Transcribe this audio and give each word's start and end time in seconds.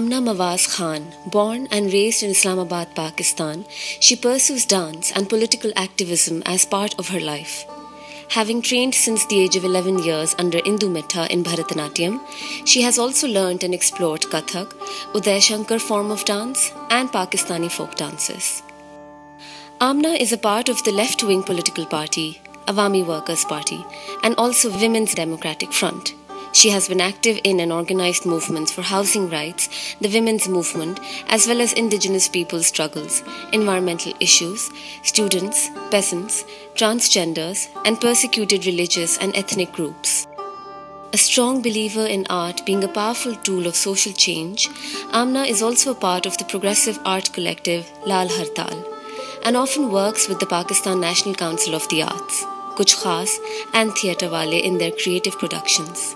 Amna 0.00 0.18
Mawaz 0.22 0.66
Khan, 0.74 1.12
born 1.26 1.68
and 1.70 1.92
raised 1.92 2.22
in 2.22 2.30
Islamabad, 2.30 2.94
Pakistan, 2.94 3.66
she 4.00 4.16
pursues 4.16 4.64
dance 4.64 5.12
and 5.12 5.28
political 5.28 5.72
activism 5.76 6.42
as 6.46 6.64
part 6.64 6.94
of 6.98 7.08
her 7.08 7.20
life. 7.20 7.66
Having 8.30 8.62
trained 8.62 8.94
since 8.94 9.26
the 9.26 9.38
age 9.38 9.56
of 9.56 9.64
11 9.66 9.98
years 9.98 10.34
under 10.38 10.56
Indu 10.60 10.90
Mitha 10.90 11.30
in 11.30 11.44
Bharatanatyam, 11.44 12.18
she 12.64 12.80
has 12.80 12.98
also 12.98 13.28
learnt 13.28 13.62
and 13.62 13.74
explored 13.74 14.22
Kathak, 14.22 14.72
Uday 15.12 15.38
Shankar 15.42 15.78
form 15.78 16.10
of 16.10 16.24
dance, 16.24 16.72
and 16.88 17.10
Pakistani 17.10 17.70
folk 17.70 17.94
dances. 17.96 18.62
Amna 19.82 20.12
is 20.12 20.32
a 20.32 20.38
part 20.38 20.70
of 20.70 20.82
the 20.84 20.92
left 20.92 21.22
wing 21.22 21.42
political 21.42 21.84
party, 21.84 22.40
Awami 22.66 23.06
Workers' 23.06 23.44
Party, 23.44 23.84
and 24.22 24.34
also 24.36 24.70
Women's 24.70 25.12
Democratic 25.12 25.74
Front. 25.74 26.14
She 26.52 26.70
has 26.70 26.88
been 26.88 27.00
active 27.00 27.40
in 27.44 27.60
and 27.60 27.72
organized 27.72 28.26
movements 28.26 28.72
for 28.72 28.82
housing 28.82 29.30
rights, 29.30 29.68
the 30.00 30.08
women's 30.08 30.48
movement, 30.48 30.98
as 31.28 31.46
well 31.46 31.60
as 31.60 31.72
indigenous 31.72 32.28
people's 32.28 32.66
struggles, 32.66 33.22
environmental 33.52 34.12
issues, 34.18 34.70
students, 35.02 35.70
peasants, 35.90 36.44
transgenders, 36.74 37.68
and 37.84 38.00
persecuted 38.00 38.66
religious 38.66 39.16
and 39.18 39.36
ethnic 39.36 39.72
groups. 39.72 40.26
A 41.12 41.18
strong 41.18 41.62
believer 41.62 42.06
in 42.06 42.26
art 42.30 42.64
being 42.66 42.84
a 42.84 42.88
powerful 42.88 43.34
tool 43.36 43.66
of 43.66 43.76
social 43.76 44.12
change, 44.12 44.68
Amna 45.12 45.42
is 45.42 45.62
also 45.62 45.92
a 45.92 46.00
part 46.06 46.26
of 46.26 46.36
the 46.38 46.44
progressive 46.44 46.98
art 47.04 47.32
collective 47.32 47.90
Lal 48.06 48.28
Hartal 48.28 48.86
and 49.44 49.56
often 49.56 49.90
works 49.90 50.28
with 50.28 50.38
the 50.38 50.46
Pakistan 50.46 51.00
National 51.00 51.34
Council 51.34 51.74
of 51.74 51.88
the 51.88 52.02
Arts, 52.02 52.44
Kuch 52.76 52.94
Khas, 53.02 53.38
and 53.72 53.92
Theatre 53.94 54.28
Wallay 54.28 54.62
in 54.62 54.78
their 54.78 54.92
creative 54.92 55.38
productions. 55.38 56.14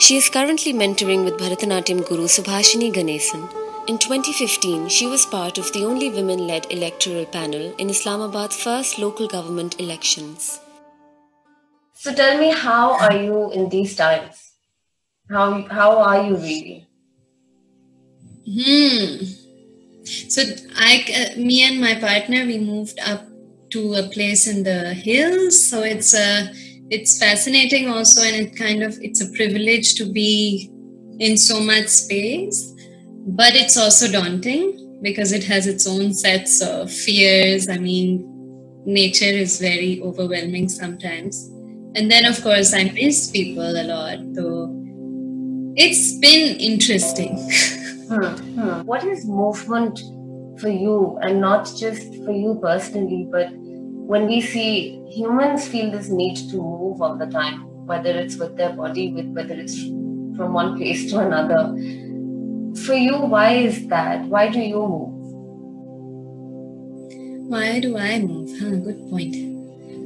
She 0.00 0.16
is 0.16 0.28
currently 0.28 0.72
mentoring 0.72 1.24
with 1.24 1.38
Bharatanatyam 1.38 2.06
guru 2.08 2.28
Subhashini 2.36 2.92
Ganesan 2.92 3.48
in 3.90 3.98
2015, 3.98 4.88
she 4.88 5.06
was 5.08 5.26
part 5.26 5.58
of 5.58 5.72
the 5.72 5.84
only 5.84 6.10
women 6.10 6.46
led 6.46 6.70
electoral 6.70 7.26
panel 7.26 7.74
in 7.76 7.90
Islamabad's 7.90 8.54
first 8.54 9.00
local 9.00 9.26
government 9.26 9.80
elections. 9.80 10.60
So 11.94 12.14
tell 12.14 12.38
me, 12.38 12.52
how 12.52 12.98
are 12.98 13.16
you 13.16 13.50
in 13.50 13.68
these 13.68 13.96
times? 13.96 14.52
How, 15.28 15.62
how 15.62 15.98
are 15.98 16.24
you 16.24 16.36
really? 16.36 16.86
Hmm. 18.46 19.24
So 20.04 20.42
I, 20.76 21.04
uh, 21.20 21.40
me 21.40 21.64
and 21.66 21.80
my 21.80 21.94
partner, 21.96 22.46
we 22.46 22.58
moved 22.58 23.00
up 23.00 23.26
to 23.70 23.94
a 23.94 24.04
place 24.04 24.46
in 24.46 24.62
the 24.62 24.94
hills. 24.94 25.68
So 25.68 25.82
it's 25.82 26.14
a, 26.14 26.42
uh, 26.42 26.46
it's 26.90 27.18
fascinating 27.18 27.88
also, 27.88 28.22
and 28.22 28.36
it 28.36 28.56
kind 28.56 28.82
of 28.82 28.98
it's 29.00 29.20
a 29.20 29.30
privilege 29.32 29.94
to 29.94 30.04
be 30.04 30.70
in 31.18 31.36
so 31.36 31.60
much 31.60 31.86
space 31.86 32.70
but 33.26 33.54
it's 33.54 33.76
also 33.76 34.10
daunting 34.10 34.98
because 35.02 35.32
it 35.32 35.44
has 35.44 35.66
its 35.66 35.86
own 35.86 36.12
sets 36.12 36.60
of 36.62 36.90
fears. 36.90 37.68
I 37.68 37.78
mean, 37.78 38.24
nature 38.84 39.24
is 39.24 39.60
very 39.60 40.00
overwhelming 40.02 40.68
sometimes. 40.68 41.48
And 41.94 42.10
then, 42.10 42.24
of 42.24 42.42
course, 42.42 42.72
I 42.72 42.84
miss 42.84 43.30
people 43.30 43.62
a 43.62 43.84
lot, 43.84 44.18
so 44.34 44.68
it's 45.76 46.18
been 46.18 46.56
interesting. 46.58 47.36
hmm, 48.08 48.24
hmm. 48.24 48.80
What 48.82 49.04
is 49.04 49.24
movement 49.26 49.98
for 50.58 50.68
you, 50.68 51.18
and 51.22 51.40
not 51.40 51.64
just 51.76 52.14
for 52.24 52.30
you 52.30 52.58
personally, 52.62 53.26
but 53.30 53.48
when 54.10 54.26
we 54.26 54.40
see 54.40 55.00
humans 55.08 55.68
feel 55.68 55.88
this 55.92 56.08
need 56.08 56.34
to 56.34 56.56
move 56.56 57.00
all 57.00 57.16
the 57.16 57.26
time, 57.26 57.60
whether 57.86 58.10
it's 58.10 58.36
with 58.38 58.56
their 58.56 58.72
body, 58.72 59.12
with 59.12 59.26
whether 59.36 59.54
it's 59.54 59.84
from 60.36 60.52
one 60.52 60.76
place 60.76 61.08
to 61.12 61.20
another 61.20 61.62
for 62.84 62.94
you, 62.94 63.16
why 63.16 63.52
is 63.52 63.86
that? 63.86 64.24
Why 64.26 64.48
do 64.48 64.58
you 64.58 64.82
move? 64.94 65.14
Why 67.50 67.78
do 67.78 67.96
I 67.96 68.18
move? 68.18 68.50
Huh, 68.58 68.76
good 68.82 68.98
point. 69.10 69.36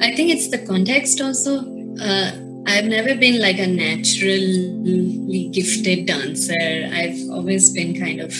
I 0.02 0.14
think 0.14 0.28
it's 0.36 0.48
the 0.50 0.58
context 0.66 1.22
also. 1.22 1.60
Uh, 1.98 2.30
I've 2.66 2.84
never 2.84 3.14
been 3.14 3.40
like 3.40 3.58
a 3.58 3.66
naturally 3.66 5.48
gifted 5.50 6.04
dancer. 6.04 6.90
I've 6.92 7.18
always 7.30 7.72
been 7.72 7.98
kind 7.98 8.20
of 8.20 8.34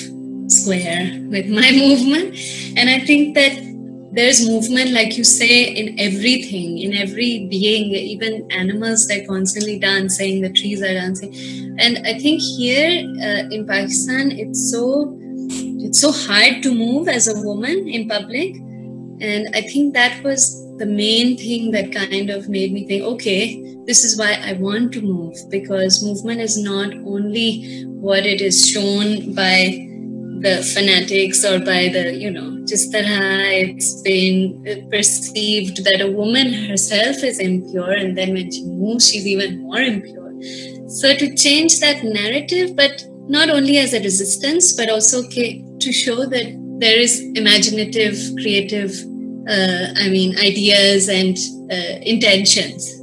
square 0.49 1.11
with 1.31 1.49
my 1.49 1.71
movement. 1.85 2.37
And 2.77 2.91
I 2.91 2.99
think 3.01 3.35
that 3.37 3.74
there's 4.15 4.49
movement, 4.49 4.93
like 4.93 5.17
you 5.19 5.25
say, 5.25 5.65
in 5.65 5.99
everything, 5.99 6.79
in 6.79 6.95
every 6.95 7.47
being, 7.49 7.91
even 7.91 8.51
animals, 8.53 9.09
they're 9.09 9.27
constantly 9.27 9.79
dancing, 9.79 10.41
the 10.41 10.53
trees 10.53 10.83
are 10.83 10.95
dancing. 10.95 11.35
And 11.81 11.99
I 12.07 12.19
think 12.19 12.41
here 12.41 13.05
uh, 13.21 13.49
in 13.51 13.67
Pakistan, 13.67 14.31
it's 14.31 14.71
so 14.71 15.19
it's 15.85 16.01
so 16.01 16.13
hard 16.13 16.63
to 16.63 16.75
move 16.75 17.09
as 17.09 17.29
a 17.29 17.41
woman 17.43 17.89
in 17.89 18.09
public. 18.09 18.55
And 19.21 19.49
I 19.55 19.63
think 19.63 19.95
that 19.95 20.23
was 20.23 20.65
the 20.79 20.87
main 20.87 21.37
thing 21.37 21.73
that 21.73 21.93
kind 21.93 22.31
of 22.31 22.49
made 22.49 22.73
me 22.73 22.87
think, 22.87 23.03
okay, 23.05 23.63
this 23.87 24.05
is 24.05 24.19
why 24.19 24.39
I 24.43 24.55
want 24.55 24.93
to 24.95 25.03
move 25.03 25.37
because 25.51 26.03
movement 26.03 26.41
is 26.41 26.57
not 26.57 26.95
only 27.05 27.85
what 27.85 28.25
it 28.27 28.41
is 28.41 28.67
shown 28.67 29.35
by 29.35 29.94
the 30.41 30.63
fanatics 30.75 31.45
or 31.45 31.59
by 31.59 31.89
the, 31.89 32.15
you 32.15 32.31
know, 32.31 32.65
just 32.67 32.93
that 32.93 33.05
it's 33.07 34.03
been 34.03 34.89
perceived 34.91 35.85
that 35.85 36.01
a 36.01 36.11
woman 36.11 36.53
herself 36.53 37.23
is 37.23 37.39
impure 37.39 37.93
and 37.93 38.17
then 38.17 38.33
when 38.33 38.51
she 38.51 38.65
moves, 38.65 39.09
she's 39.09 39.27
even 39.27 39.63
more 39.63 39.81
impure. 39.81 40.33
So 40.89 41.15
to 41.15 41.35
change 41.35 41.81
that 41.81 42.05
narrative, 42.05 42.77
but 42.77 43.05
not 43.29 43.49
only 43.49 43.79
as 43.79 43.95
a 43.95 44.01
resistance, 44.01 44.75
but 44.75 44.89
also 44.91 45.23
to 45.23 45.93
show 45.93 46.27
that 46.27 46.79
there 46.79 46.99
is 46.99 47.21
imaginative, 47.35 48.17
creative, 48.41 48.91
uh, 49.49 49.87
I 49.97 50.09
mean, 50.09 50.39
ideas 50.39 51.09
and 51.09 51.37
uh, 51.71 52.01
intentions. 52.03 53.01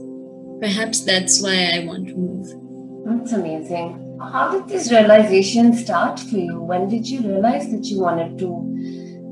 Perhaps 0.60 1.06
that's 1.06 1.42
why 1.42 1.72
I 1.74 1.86
want 1.86 2.08
to 2.08 2.16
move. 2.16 2.48
That's 3.06 3.34
amazing 3.34 4.01
how 4.30 4.52
did 4.52 4.68
this 4.68 4.92
realization 4.92 5.74
start 5.74 6.20
for 6.20 6.38
you? 6.38 6.62
When 6.62 6.88
did 6.88 7.08
you 7.08 7.22
realize 7.22 7.70
that 7.72 7.86
you 7.86 8.00
wanted 8.02 8.38
to 8.40 8.48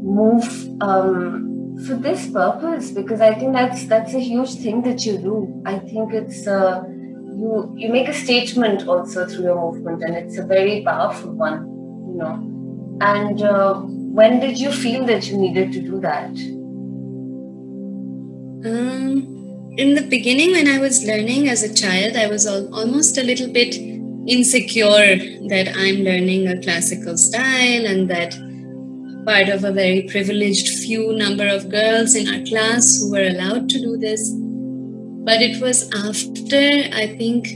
move 0.02 0.46
um, 0.82 1.76
for 1.86 1.96
this 1.96 2.30
purpose? 2.30 2.92
Because 2.92 3.22
I 3.22 3.36
think 3.36 3.54
that's 3.54 3.86
that's 3.86 4.14
a 4.14 4.20
huge 4.20 4.56
thing 4.56 4.82
that 4.84 5.06
you 5.06 5.18
do. 5.18 5.62
I 5.66 5.80
think 5.80 6.14
it's 6.14 6.48
uh, 6.48 6.84
you 6.88 7.74
you 7.78 7.90
make 7.90 8.08
a 8.08 8.14
statement 8.14 8.88
also 8.88 9.28
through 9.28 9.44
your 9.44 9.60
movement, 9.60 10.04
and 10.04 10.16
it's 10.16 10.38
a 10.38 10.46
very 10.46 10.84
powerful 10.84 11.32
one. 11.32 11.68
You 12.08 12.16
know, 12.18 12.98
and 13.02 13.42
uh, 13.42 13.76
when 13.76 14.40
did 14.40 14.60
you 14.60 14.72
feel 14.72 15.06
that 15.06 15.30
you 15.30 15.38
needed 15.38 15.72
to 15.74 15.82
do 15.82 16.00
that? 16.02 16.32
Um, 18.66 19.74
in 19.78 19.96
the 19.96 20.02
beginning, 20.02 20.52
when 20.52 20.68
I 20.68 20.80
was 20.80 21.06
learning 21.06 21.48
as 21.48 21.64
a 21.64 21.74
child, 21.74 22.18
I 22.18 22.28
was 22.28 22.46
al- 22.46 22.74
almost 22.74 23.18
a 23.18 23.24
little 23.24 23.48
bit 23.48 23.89
insecure 24.30 25.18
that 25.50 25.74
I'm 25.76 26.04
learning 26.04 26.48
a 26.48 26.62
classical 26.62 27.18
style 27.18 27.86
and 27.86 28.10
that 28.10 28.36
part 29.26 29.50
of 29.50 29.64
a 29.64 29.72
very 29.72 30.04
privileged 30.04 30.68
few 30.68 31.14
number 31.14 31.48
of 31.48 31.70
girls 31.70 32.16
in 32.16 32.28
our 32.28 32.46
class 32.46 33.00
who 33.00 33.12
were 33.12 33.28
allowed 33.28 33.70
to 33.70 33.80
do 33.80 33.98
this. 33.98 34.32
But 35.26 35.42
it 35.42 35.62
was 35.62 35.90
after, 35.94 36.96
I 36.96 37.08
think, 37.18 37.48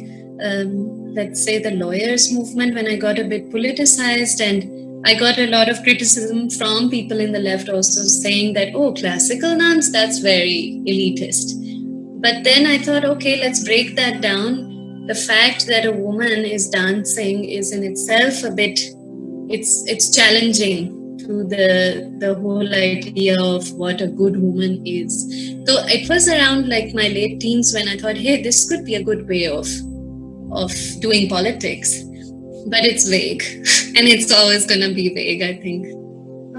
um, 0.43 1.13
let's 1.13 1.43
say, 1.43 1.59
the 1.59 1.71
lawyers' 1.71 2.31
movement 2.33 2.75
when 2.75 2.87
I 2.87 2.95
got 2.95 3.19
a 3.19 3.23
bit 3.23 3.49
politicized 3.49 4.41
and 4.41 5.05
I 5.05 5.15
got 5.15 5.37
a 5.37 5.47
lot 5.47 5.69
of 5.69 5.83
criticism 5.83 6.49
from 6.49 6.89
people 6.89 7.19
in 7.19 7.31
the 7.31 7.39
left 7.39 7.69
also 7.69 8.01
saying 8.03 8.53
that, 8.53 8.73
oh, 8.73 8.93
classical 8.93 9.57
dance, 9.57 9.91
that's 9.91 10.19
very 10.19 10.81
elitist. 10.87 11.59
But 12.21 12.43
then 12.43 12.65
I 12.65 12.77
thought, 12.77 13.05
okay, 13.05 13.39
let's 13.41 13.63
break 13.63 13.95
that 13.95 14.21
down 14.21 14.72
the 15.05 15.15
fact 15.15 15.67
that 15.67 15.85
a 15.85 15.91
woman 15.91 16.45
is 16.45 16.69
dancing 16.69 17.43
is 17.43 17.71
in 17.73 17.83
itself 17.83 18.43
a 18.43 18.51
bit 18.51 18.79
it's 19.49 19.85
it's 19.87 20.09
challenging 20.15 21.17
to 21.19 21.43
the 21.43 21.67
the 22.19 22.33
whole 22.35 22.73
idea 22.73 23.41
of 23.41 23.69
what 23.73 24.01
a 24.01 24.07
good 24.07 24.37
woman 24.41 24.81
is. 24.85 25.27
So 25.67 25.73
it 25.87 26.09
was 26.09 26.27
around 26.27 26.69
like 26.69 26.93
my 26.93 27.07
late 27.07 27.39
teens 27.39 27.73
when 27.73 27.87
i 27.87 27.97
thought 27.97 28.17
hey 28.17 28.41
this 28.41 28.67
could 28.69 28.85
be 28.85 28.95
a 28.95 29.03
good 29.03 29.27
way 29.27 29.47
of 29.47 29.67
of 30.51 30.71
doing 30.99 31.29
politics. 31.29 32.03
But 32.67 32.85
it's 32.85 33.07
vague 33.09 33.43
and 33.97 34.07
it's 34.07 34.31
always 34.31 34.65
going 34.65 34.81
to 34.81 34.93
be 34.93 35.13
vague 35.13 35.41
i 35.41 35.53
think. 35.61 35.87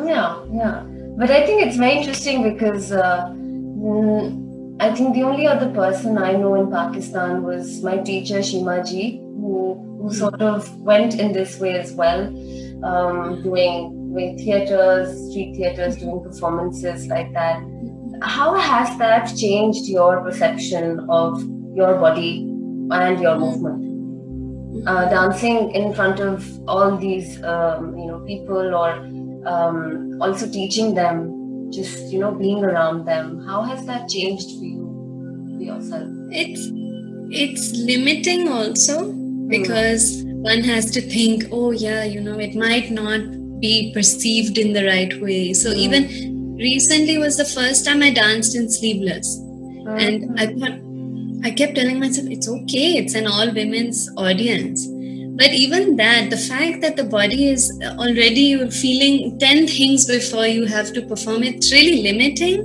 Yeah 0.06 0.44
yeah. 0.52 0.84
But 1.16 1.30
i 1.30 1.46
think 1.46 1.66
it's 1.66 1.76
very 1.76 1.96
interesting 1.98 2.42
because 2.42 2.92
uh, 2.92 3.30
mm, 3.30 4.44
I 4.80 4.94
think 4.94 5.14
the 5.14 5.22
only 5.22 5.46
other 5.46 5.70
person 5.70 6.18
I 6.18 6.32
know 6.32 6.54
in 6.54 6.70
Pakistan 6.70 7.42
was 7.42 7.82
my 7.82 7.98
teacher 7.98 8.42
Shima 8.42 8.84
Ji, 8.84 9.18
who, 9.18 10.00
who 10.00 10.12
sort 10.12 10.42
of 10.42 10.80
went 10.80 11.14
in 11.14 11.32
this 11.32 11.60
way 11.60 11.78
as 11.78 11.92
well, 11.92 12.26
um, 12.84 13.42
doing 13.42 14.12
doing 14.12 14.38
theaters, 14.38 15.30
street 15.30 15.56
theaters, 15.56 15.96
doing 15.96 16.22
performances 16.22 17.06
like 17.08 17.32
that. 17.32 17.62
How 18.22 18.54
has 18.54 18.96
that 18.98 19.26
changed 19.36 19.86
your 19.86 20.20
perception 20.20 21.06
of 21.08 21.42
your 21.74 21.98
body 21.98 22.40
and 22.90 23.20
your 23.20 23.38
movement? 23.38 23.84
uh, 24.86 25.08
dancing 25.08 25.70
in 25.70 25.94
front 25.94 26.20
of 26.20 26.46
all 26.68 26.96
these 26.96 27.42
um, 27.44 27.96
you 27.96 28.06
know 28.06 28.20
people 28.20 28.74
or 28.74 28.92
um, 29.46 30.18
also 30.20 30.48
teaching 30.50 30.94
them 30.94 31.33
just 31.70 32.12
you 32.12 32.18
know 32.18 32.32
being 32.32 32.64
around 32.64 33.04
them 33.04 33.44
how 33.46 33.62
has 33.62 33.84
that 33.86 34.08
changed 34.08 34.58
for 34.58 34.64
you 34.64 35.56
for 35.56 35.62
yourself 35.62 36.08
it's 36.30 36.70
it's 37.30 37.72
limiting 37.76 38.48
also 38.48 39.12
because 39.48 40.22
mm. 40.22 40.34
one 40.42 40.62
has 40.62 40.90
to 40.90 41.00
think 41.00 41.44
oh 41.50 41.70
yeah 41.70 42.04
you 42.04 42.20
know 42.20 42.38
it 42.38 42.54
might 42.54 42.90
not 42.90 43.20
be 43.60 43.92
perceived 43.92 44.58
in 44.58 44.72
the 44.72 44.84
right 44.86 45.20
way 45.20 45.52
so 45.52 45.70
mm. 45.70 45.76
even 45.76 46.56
recently 46.56 47.18
was 47.18 47.36
the 47.36 47.44
first 47.44 47.84
time 47.84 48.02
i 48.02 48.10
danced 48.10 48.54
in 48.54 48.70
sleeveless 48.70 49.38
mm. 49.38 50.00
and 50.00 50.40
i 50.40 50.46
thought 50.46 50.80
I 51.44 51.50
kept 51.50 51.74
telling 51.74 52.00
myself, 52.00 52.28
it's 52.30 52.48
okay, 52.48 52.96
it's 52.96 53.14
an 53.14 53.26
all 53.26 53.52
women's 53.52 54.08
audience. 54.16 54.86
But 55.36 55.52
even 55.52 55.96
that, 55.96 56.30
the 56.30 56.36
fact 56.36 56.80
that 56.82 56.96
the 56.96 57.04
body 57.04 57.48
is 57.48 57.72
already 57.98 58.70
feeling 58.70 59.38
10 59.38 59.66
things 59.66 60.06
before 60.06 60.46
you 60.46 60.66
have 60.66 60.92
to 60.92 61.02
perform, 61.02 61.42
it's 61.42 61.72
really 61.72 62.02
limiting. 62.02 62.62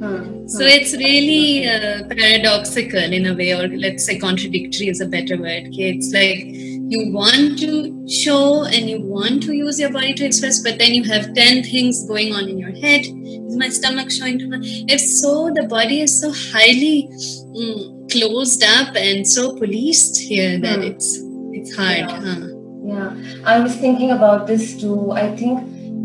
Hmm. 0.00 0.46
So 0.46 0.64
it's 0.64 0.92
really 0.94 1.66
uh, 1.66 2.04
paradoxical 2.08 3.12
in 3.12 3.26
a 3.26 3.34
way, 3.34 3.52
or 3.52 3.68
let's 3.68 4.04
say 4.04 4.18
contradictory 4.18 4.88
is 4.88 5.00
a 5.00 5.06
better 5.06 5.38
word. 5.38 5.68
Okay? 5.68 5.94
It's 5.96 6.12
like 6.12 6.44
you 6.44 7.12
want 7.12 7.58
to 7.60 8.06
show 8.08 8.64
and 8.64 8.90
you 8.90 9.00
want 9.00 9.42
to 9.44 9.52
use 9.52 9.78
your 9.78 9.92
body 9.92 10.12
to 10.14 10.24
express, 10.26 10.60
but 10.60 10.78
then 10.78 10.92
you 10.92 11.04
have 11.04 11.32
10 11.34 11.62
things 11.62 12.06
going 12.06 12.34
on 12.34 12.48
in 12.48 12.58
your 12.58 12.72
head. 12.72 13.06
Is 13.06 13.56
my 13.56 13.68
stomach 13.68 14.10
showing 14.10 14.38
too 14.38 14.48
much? 14.48 14.60
If 14.62 15.00
so, 15.00 15.50
the 15.54 15.66
body 15.68 16.00
is 16.00 16.20
so 16.20 16.32
highly. 16.32 17.08
Mm, 17.56 18.00
closed 18.10 18.64
up 18.64 18.94
and 18.96 19.26
so 19.26 19.56
policed 19.56 20.18
here 20.18 20.58
that 20.58 20.80
it's 20.80 21.29
it's 21.60 21.76
hard. 21.76 21.98
Yeah. 21.98 22.20
Huh? 22.20 22.46
yeah. 22.84 23.42
I 23.44 23.60
was 23.60 23.76
thinking 23.76 24.10
about 24.10 24.46
this 24.46 24.80
too. 24.80 25.12
I 25.12 25.34
think 25.36 25.58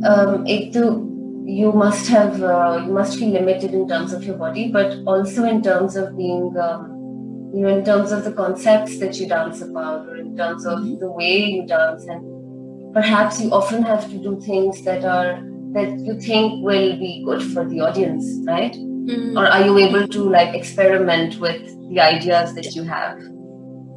um, 0.05 0.45
it 0.45 0.73
too 0.73 1.11
you 1.45 1.71
must 1.71 2.07
have 2.07 2.41
uh, 2.41 2.81
you 2.85 2.91
must 2.91 3.19
feel 3.19 3.29
limited 3.29 3.73
in 3.73 3.87
terms 3.87 4.13
of 4.13 4.23
your 4.23 4.37
body, 4.37 4.71
but 4.71 4.97
also 5.05 5.43
in 5.43 5.61
terms 5.61 5.95
of 5.95 6.17
being 6.17 6.55
um, 6.57 7.51
you 7.53 7.61
know 7.61 7.77
in 7.77 7.85
terms 7.85 8.11
of 8.11 8.23
the 8.23 8.31
concepts 8.31 8.99
that 8.99 9.19
you 9.19 9.27
dance 9.27 9.61
about, 9.61 10.07
or 10.07 10.17
in 10.17 10.35
terms 10.35 10.65
of 10.65 10.83
the 10.99 11.11
way 11.11 11.37
you 11.37 11.65
dance, 11.67 12.05
and 12.05 12.93
perhaps 12.93 13.39
you 13.39 13.51
often 13.51 13.83
have 13.83 14.09
to 14.09 14.17
do 14.17 14.39
things 14.41 14.81
that 14.83 15.05
are 15.05 15.39
that 15.73 15.99
you 15.99 16.19
think 16.19 16.63
will 16.63 16.97
be 16.97 17.23
good 17.25 17.43
for 17.43 17.63
the 17.65 17.79
audience, 17.81 18.25
right? 18.47 18.73
Mm. 18.73 19.37
Or 19.37 19.45
are 19.45 19.63
you 19.63 19.77
able 19.77 20.07
to 20.07 20.29
like 20.29 20.55
experiment 20.55 21.39
with 21.39 21.61
the 21.89 21.99
ideas 21.99 22.55
that 22.55 22.73
you 22.73 22.83
have? 22.83 23.19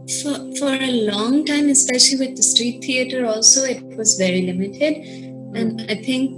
For, 0.09 0.35
for 0.59 0.73
a 0.73 0.91
long 1.05 1.45
time, 1.45 1.69
especially 1.69 2.19
with 2.19 2.37
the 2.37 2.43
street 2.43 2.83
theater, 2.83 3.27
also, 3.27 3.65
it 3.65 3.85
was 3.97 4.17
very 4.17 4.43
limited. 4.43 5.05
And 5.55 5.85
I 5.91 5.97
think 5.97 6.33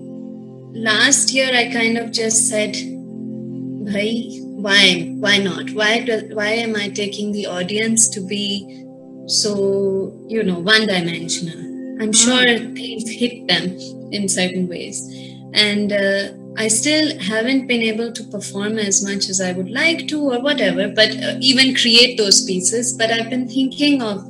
last 0.74 1.32
year 1.32 1.50
I 1.54 1.72
kind 1.72 1.96
of 1.96 2.10
just 2.10 2.48
said, 2.48 2.76
why, 2.76 4.24
why, 4.40 5.14
why 5.18 5.38
not? 5.38 5.70
Why, 5.70 6.00
do, 6.00 6.30
why 6.32 6.48
am 6.48 6.74
I 6.74 6.88
taking 6.88 7.30
the 7.30 7.46
audience 7.46 8.08
to 8.08 8.20
be 8.20 8.84
so, 9.26 10.20
you 10.26 10.42
know, 10.42 10.58
one 10.58 10.88
dimensional? 10.88 11.58
I'm 12.02 12.12
sure 12.12 12.42
mm. 12.42 12.74
things 12.74 13.08
hit 13.08 13.46
them 13.46 13.76
in 14.10 14.28
certain 14.28 14.66
ways. 14.66 15.00
And 15.54 15.92
uh, 15.92 16.32
I 16.56 16.68
still 16.68 17.18
haven't 17.20 17.66
been 17.66 17.82
able 17.82 18.12
to 18.12 18.24
perform 18.24 18.78
as 18.78 19.02
much 19.04 19.28
as 19.28 19.40
I 19.40 19.52
would 19.52 19.70
like 19.70 20.08
to, 20.08 20.20
or 20.20 20.40
whatever, 20.40 20.88
but 20.88 21.10
uh, 21.22 21.36
even 21.40 21.74
create 21.74 22.18
those 22.18 22.44
pieces. 22.44 22.92
But 22.92 23.10
I've 23.10 23.30
been 23.30 23.48
thinking 23.48 24.02
of 24.02 24.24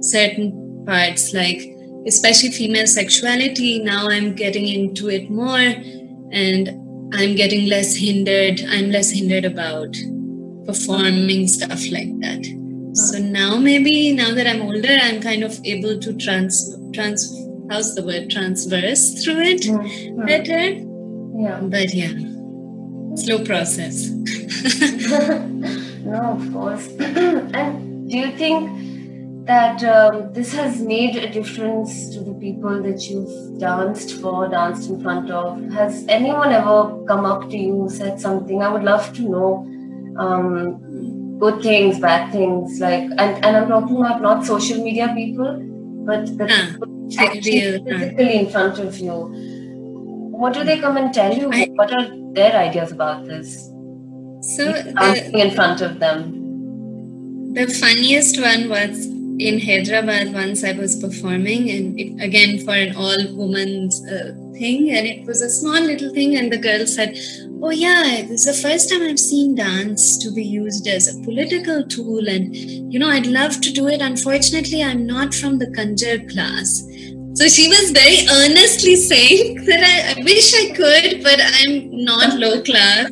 certain 0.00 0.84
parts, 0.86 1.34
like 1.34 1.60
especially 2.06 2.50
female 2.50 2.86
sexuality. 2.86 3.82
Now 3.82 4.08
I'm 4.08 4.34
getting 4.34 4.68
into 4.68 5.08
it 5.10 5.30
more, 5.30 5.58
and 5.58 6.68
I'm 7.14 7.34
getting 7.34 7.68
less 7.68 7.96
hindered. 7.96 8.60
I'm 8.68 8.90
less 8.90 9.10
hindered 9.10 9.44
about 9.44 9.94
performing 10.64 11.48
stuff 11.48 11.90
like 11.90 12.18
that. 12.20 12.44
So 12.94 13.18
now 13.18 13.56
maybe 13.56 14.12
now 14.12 14.32
that 14.34 14.46
I'm 14.46 14.62
older, 14.62 14.96
I'm 15.02 15.20
kind 15.20 15.42
of 15.42 15.60
able 15.64 15.98
to 15.98 16.14
trans 16.14 16.74
trans 16.94 17.30
how's 17.70 17.94
the 17.94 18.04
word 18.04 18.30
transverse 18.30 19.24
through 19.24 19.40
it 19.40 20.26
better 20.26 20.93
yeah. 21.34 21.60
But 21.60 21.92
yeah, 21.92 22.12
slow 23.16 23.44
process. 23.44 24.08
no, 26.04 26.38
of 26.38 26.52
course. 26.52 26.86
and 26.98 28.08
do 28.08 28.18
you 28.18 28.36
think 28.36 29.46
that 29.46 29.82
um, 29.82 30.32
this 30.32 30.52
has 30.52 30.80
made 30.80 31.16
a 31.16 31.28
difference 31.28 32.14
to 32.14 32.20
the 32.20 32.34
people 32.34 32.82
that 32.82 33.08
you've 33.08 33.58
danced 33.58 34.20
for, 34.20 34.48
danced 34.48 34.88
in 34.88 35.02
front 35.02 35.30
of? 35.30 35.60
Has 35.72 36.06
anyone 36.08 36.52
ever 36.52 37.04
come 37.06 37.24
up 37.24 37.50
to 37.50 37.56
you, 37.56 37.88
said 37.90 38.20
something? 38.20 38.62
I 38.62 38.68
would 38.68 38.84
love 38.84 39.12
to 39.16 39.22
know 39.22 39.66
um, 40.16 41.38
good 41.40 41.62
things, 41.62 41.98
bad 41.98 42.30
things, 42.30 42.80
like, 42.80 43.10
and, 43.18 43.44
and 43.44 43.56
I'm 43.56 43.68
talking 43.68 43.96
about 43.96 44.22
not 44.22 44.46
social 44.46 44.82
media 44.82 45.12
people, 45.14 45.60
but 46.06 46.26
the 46.38 46.44
uh, 46.44 46.72
people 46.72 47.08
actually 47.18 47.82
physically 47.84 48.38
in 48.38 48.50
front 48.50 48.78
of 48.78 48.96
you 48.98 49.53
what 50.38 50.52
do 50.52 50.64
they 50.64 50.78
come 50.80 50.96
and 50.96 51.12
tell 51.12 51.36
you? 51.36 51.50
I, 51.52 51.66
what 51.74 51.92
are 51.92 52.06
their 52.32 52.56
ideas 52.56 52.92
about 52.92 53.24
this? 53.24 53.70
So 54.56 54.72
the, 54.72 55.30
in 55.34 55.54
front 55.54 55.80
of 55.80 56.00
them. 56.00 57.54
The 57.54 57.66
funniest 57.68 58.40
one 58.40 58.68
was 58.68 59.06
in 59.38 59.60
Hyderabad 59.60 60.32
once 60.32 60.62
I 60.64 60.72
was 60.72 60.96
performing, 61.00 61.70
and 61.70 61.98
it, 61.98 62.22
again 62.22 62.64
for 62.64 62.74
an 62.74 62.94
all 62.96 63.16
women's 63.36 64.04
uh, 64.06 64.34
thing, 64.52 64.90
and 64.90 65.06
it 65.06 65.24
was 65.24 65.40
a 65.40 65.50
small 65.50 65.80
little 65.80 66.12
thing, 66.12 66.36
and 66.36 66.52
the 66.52 66.58
girl 66.58 66.86
said, 66.86 67.16
"Oh 67.62 67.70
yeah, 67.70 68.22
this 68.28 68.46
is 68.46 68.62
the 68.62 68.68
first 68.68 68.90
time 68.90 69.02
I've 69.02 69.18
seen 69.18 69.54
dance 69.54 70.18
to 70.18 70.30
be 70.32 70.44
used 70.44 70.86
as 70.86 71.08
a 71.08 71.20
political 71.22 71.84
tool, 71.86 72.28
and 72.28 72.54
you 72.54 72.98
know 72.98 73.08
I'd 73.08 73.26
love 73.26 73.60
to 73.60 73.72
do 73.72 73.88
it. 73.88 74.00
Unfortunately, 74.00 74.82
I'm 74.82 75.06
not 75.06 75.34
from 75.34 75.58
the 75.58 75.66
Kanjar 75.66 76.30
class." 76.30 76.82
So 77.34 77.48
she 77.48 77.68
was 77.68 77.90
very 77.90 78.26
earnestly 78.30 78.94
saying 78.94 79.64
that 79.64 79.82
I, 79.82 80.20
I 80.20 80.24
wish 80.24 80.54
I 80.54 80.72
could, 80.72 81.22
but 81.24 81.40
I'm 81.42 82.04
not 82.04 82.36
low 82.38 82.62
class. 82.62 83.08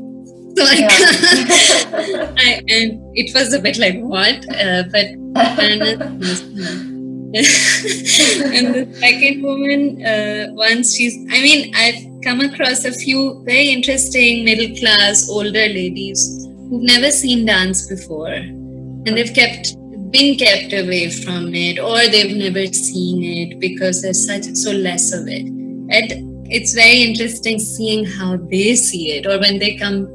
So 0.56 0.64
I 0.64 0.76
can't. 0.76 2.38
I, 2.38 2.62
and 2.68 3.00
it 3.14 3.34
was 3.34 3.52
a 3.52 3.58
bit 3.58 3.78
like, 3.78 3.98
what? 3.98 4.36
Uh, 4.54 4.84
but 4.92 5.06
and, 5.36 5.82
and 7.34 8.74
the 8.74 8.96
second 9.00 9.42
woman, 9.42 10.06
uh, 10.06 10.46
once 10.52 10.94
she's, 10.94 11.16
I 11.32 11.40
mean, 11.40 11.74
I've 11.74 12.06
come 12.22 12.40
across 12.42 12.84
a 12.84 12.92
few 12.92 13.42
very 13.44 13.70
interesting 13.70 14.44
middle 14.44 14.76
class 14.76 15.28
older 15.28 15.66
ladies 15.66 16.46
who've 16.70 16.82
never 16.82 17.10
seen 17.10 17.44
dance 17.44 17.88
before. 17.88 18.28
And 18.28 19.16
they've 19.16 19.34
kept 19.34 19.74
been 20.12 20.36
kept 20.36 20.72
away 20.72 21.10
from 21.10 21.54
it 21.54 21.78
or 21.78 21.98
they've 22.08 22.36
never 22.36 22.66
seen 22.66 23.22
it 23.24 23.58
because 23.58 24.02
there's 24.02 24.26
such 24.26 24.44
so 24.54 24.70
less 24.70 25.12
of 25.12 25.26
it. 25.26 25.46
And 25.46 26.32
it's 26.52 26.74
very 26.74 27.02
interesting 27.02 27.58
seeing 27.58 28.04
how 28.04 28.36
they 28.36 28.74
see 28.74 29.12
it 29.12 29.26
or 29.26 29.38
when 29.40 29.58
they 29.58 29.74
come 29.76 30.06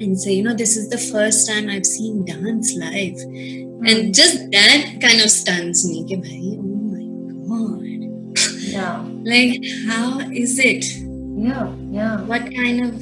and 0.00 0.18
say 0.18 0.32
you 0.32 0.42
know 0.42 0.54
this 0.54 0.76
is 0.76 0.88
the 0.88 0.98
first 0.98 1.46
time 1.48 1.68
i've 1.68 1.86
seen 1.86 2.24
dance 2.24 2.74
live. 2.76 3.14
Mm. 3.14 3.88
and 3.88 4.14
just 4.14 4.50
that 4.50 4.98
kind 5.00 5.20
of 5.20 5.30
stuns 5.30 5.86
me. 5.88 6.04
Ke, 6.04 6.20
bhai, 6.22 6.56
oh 6.58 6.72
my 6.92 7.04
god. 7.46 7.82
Yeah. 8.58 9.08
Like 9.22 9.62
how 9.86 10.18
is 10.32 10.58
it? 10.58 10.84
Yeah 11.38 11.72
yeah. 11.90 12.22
What 12.22 12.52
kind 12.54 12.84
of 12.84 12.98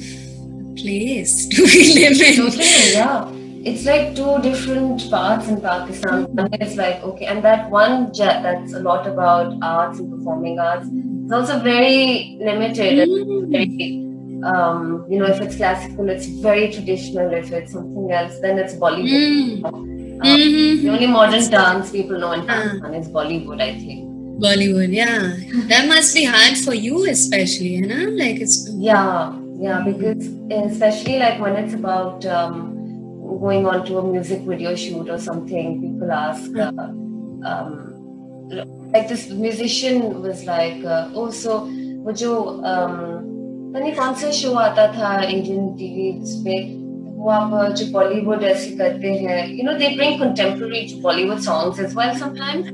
place 0.77 1.47
do 1.53 1.63
we 1.63 1.93
live 1.95 2.21
in? 2.21 2.41
Okay 2.47 2.93
yeah 2.93 3.40
it's 3.63 3.85
like 3.85 4.15
two 4.15 4.41
different 4.41 5.09
parts 5.09 5.47
in 5.47 5.61
Pakistan. 5.61 6.23
One 6.35 6.53
is 6.55 6.75
like 6.77 7.03
okay, 7.03 7.25
and 7.25 7.43
that 7.43 7.69
one 7.69 8.13
jet 8.13 8.41
that's 8.41 8.73
a 8.73 8.79
lot 8.79 9.05
about 9.05 9.53
arts 9.61 9.99
and 9.99 10.11
performing 10.11 10.59
arts. 10.59 10.87
It's 10.91 11.31
also 11.31 11.59
very 11.59 12.37
limited. 12.41 13.07
Mm. 13.07 13.51
Very, 13.51 14.01
um, 14.43 15.05
you 15.09 15.19
know, 15.19 15.25
if 15.25 15.39
it's 15.41 15.55
classical, 15.57 16.09
it's 16.09 16.25
very 16.25 16.71
traditional. 16.71 17.31
If 17.33 17.51
it's 17.51 17.73
something 17.73 18.11
else, 18.11 18.39
then 18.39 18.57
it's 18.57 18.73
Bollywood. 18.73 19.61
Mm. 19.61 19.65
Um, 19.65 20.25
mm-hmm. 20.25 20.85
The 20.85 20.91
only 20.91 21.07
modern 21.07 21.49
dance 21.49 21.91
people 21.91 22.19
know 22.19 22.31
in 22.31 22.45
Pakistan 22.47 22.95
uh. 22.95 22.99
is 22.99 23.09
Bollywood, 23.09 23.61
I 23.61 23.77
think. 23.77 24.09
Bollywood, 24.41 24.91
yeah. 24.91 25.37
that 25.67 25.87
must 25.87 26.15
be 26.15 26.23
hard 26.23 26.57
for 26.57 26.73
you, 26.73 27.07
especially, 27.07 27.67
you 27.67 27.85
know, 27.85 28.09
like 28.09 28.41
it's. 28.41 28.67
Yeah, 28.73 29.37
yeah, 29.59 29.83
because 29.85 30.25
especially 30.49 31.19
like 31.19 31.39
when 31.39 31.55
it's 31.57 31.75
about. 31.75 32.25
Um, 32.25 32.80
going 33.40 33.66
on 33.66 33.84
to 33.86 33.98
a 33.98 34.02
music 34.02 34.42
video 34.42 34.74
shoot 34.74 35.08
or 35.08 35.18
something, 35.18 35.80
people 35.80 36.12
ask, 36.12 36.50
uh, 36.56 36.70
um, 37.50 37.92
like 38.92 39.08
this 39.08 39.30
musician 39.30 40.22
was 40.22 40.44
like, 40.44 40.84
uh, 40.84 41.10
oh, 41.14 41.30
so 41.30 41.68
वो 42.06 42.12
जो 42.12 42.32
um, 42.62 43.26
पता 43.76 43.84
नहीं 43.84 43.94
कौन 43.94 44.14
सा 44.14 44.30
show 44.30 44.52
आता 44.54 44.86
था 44.92 45.08
Indian 45.22 45.72
TV 45.78 46.10
पे 46.44 46.54
वो 47.16 47.30
आप 47.30 47.74
जो 47.78 47.86
बॉलीवुड 47.92 48.42
ऐसे 48.50 48.70
करते 48.76 49.12
हैं 49.22 49.40
you 49.56 49.64
know 49.68 49.74
they 49.80 49.88
bring 49.96 50.16
contemporary 50.20 50.82
to 50.92 51.00
Bollywood 51.06 51.42
songs 51.46 51.80
as 51.86 51.96
well 51.98 52.14
sometimes 52.20 52.70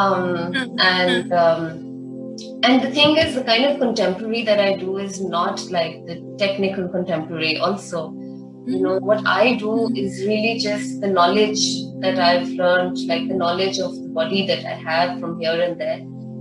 um, 0.00 0.54
and 0.86 1.34
um, 1.42 1.66
and 2.68 2.86
the 2.86 2.90
thing 2.98 3.16
is 3.24 3.34
the 3.34 3.44
kind 3.50 3.66
of 3.70 3.78
contemporary 3.80 4.44
that 4.50 4.62
I 4.66 4.70
do 4.84 4.96
is 4.98 5.20
not 5.34 5.66
like 5.78 5.98
the 6.06 6.16
technical 6.44 6.88
contemporary 6.96 7.52
also 7.68 8.04
you 8.67 8.79
know 8.81 8.97
what 8.99 9.25
I 9.25 9.55
do 9.55 9.89
is 9.95 10.21
really 10.25 10.59
just 10.59 11.01
the 11.01 11.07
knowledge 11.07 11.63
that 12.01 12.19
I've 12.19 12.47
learned 12.49 12.97
like 13.07 13.27
the 13.27 13.33
knowledge 13.35 13.79
of 13.79 13.95
the 13.95 14.09
body 14.09 14.45
that 14.47 14.65
I 14.65 14.75
have 14.75 15.19
from 15.19 15.39
here 15.39 15.61
and 15.61 15.79
there. 15.79 15.97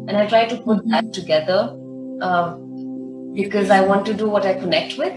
And 0.08 0.16
I 0.16 0.26
try 0.26 0.44
to 0.46 0.56
put 0.58 0.86
that 0.90 1.12
together 1.12 1.76
uh, 2.20 2.54
because 3.34 3.70
I 3.70 3.80
want 3.80 4.06
to 4.06 4.14
do 4.14 4.28
what 4.28 4.46
I 4.46 4.54
connect 4.54 4.98
with. 4.98 5.14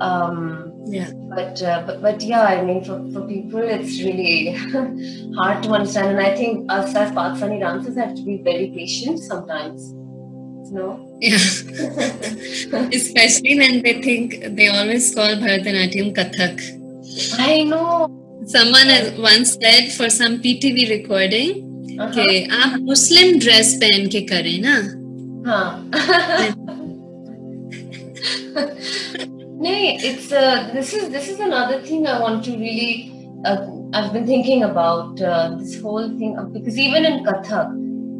Um, 0.00 0.66
Yeah. 0.86 1.10
but, 1.36 1.62
uh, 1.70 1.82
but 1.86 1.96
but 2.04 2.22
yeah 2.28 2.44
i 2.50 2.62
mean 2.68 2.78
for, 2.84 2.94
for 3.14 3.20
people 3.26 3.60
it's 3.74 3.96
really 4.04 4.54
hard 5.38 5.62
to 5.64 5.70
understand. 5.78 6.08
And 6.12 6.20
i 6.20 6.30
think 6.38 6.72
us 6.76 6.94
as 7.00 7.10
pakistani 7.18 7.58
dancers 7.64 7.98
have 8.02 8.14
to 8.20 8.22
be 8.28 8.36
very 8.46 8.68
patient 8.76 9.18
sometimes 9.26 9.84
you 10.69 10.73
know 10.73 11.01
Yeah. 11.21 11.37
Especially 12.93 13.57
when 13.57 13.81
they 13.83 14.01
think 14.01 14.33
they 14.57 14.67
always 14.67 15.13
call 15.15 15.35
Bharatanatyam 15.43 16.13
Kathak. 16.17 16.59
i 17.39 17.63
know 17.63 18.11
Someone 18.47 18.89
has 18.93 19.17
once 19.17 19.53
said 19.53 19.91
for 19.93 20.07
some 20.09 20.33
PTV 20.41 20.89
recording 20.89 21.63
uh-huh. 21.99 22.11
कि 22.13 22.43
आप 22.57 22.79
मुस्लिम 22.89 23.39
dress 23.39 23.73
पहन 23.83 24.07
के 24.15 24.21
करें 24.31 24.59
ना 24.65 24.75
huh. 25.47 25.71
Nee, 29.57 29.97
it's 30.07 30.31
uh, 30.31 30.69
this 30.73 30.93
is 30.93 31.09
this 31.09 31.27
is 31.29 31.39
another 31.39 31.81
thing 31.81 32.05
I 32.07 32.19
want 32.19 32.43
to 32.45 32.51
really. 32.51 33.11
Uh, 33.45 33.65
I've 33.93 34.11
been 34.13 34.25
thinking 34.27 34.63
about 34.63 35.21
uh, 35.21 35.55
this 35.57 35.79
whole 35.81 36.09
thing 36.19 36.37
of, 36.37 36.51
because 36.53 36.77
even 36.77 37.05
in 37.05 37.23
Kathak, 37.23 37.71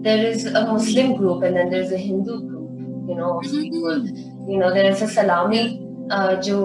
there 0.02 0.26
is 0.26 0.46
a 0.46 0.66
Muslim 0.66 1.16
group 1.16 1.42
and 1.42 1.56
then 1.56 1.70
there's 1.70 1.92
a 1.92 1.98
Hindu 1.98 2.40
group, 2.48 2.70
you 3.08 3.16
know, 3.16 3.40
mm-hmm. 3.42 3.62
people. 3.62 4.06
You 4.48 4.58
know, 4.58 4.72
there 4.72 4.90
is 4.90 5.02
a 5.02 5.08
salami 5.08 5.64
uh, 6.10 6.36
जो 6.46 6.58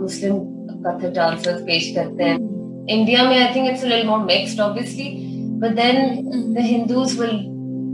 मुस्लिम 0.00 0.38
Kathak 0.86 1.12
dancers 1.14 1.62
पेश 1.66 1.92
करते 1.96 2.24
हैं. 2.24 2.38
Mm-hmm. 2.38 2.54
India 2.90 3.22
में 3.24 3.36
I 3.36 3.54
think 3.54 3.68
it's 3.68 3.84
little 3.84 4.06
more 4.06 4.18
mixed 4.24 4.60
obviously 4.60 5.04
but 5.60 5.74
then 5.76 6.54
the 6.54 6.64
Hindus 6.64 7.18
will 7.20 7.38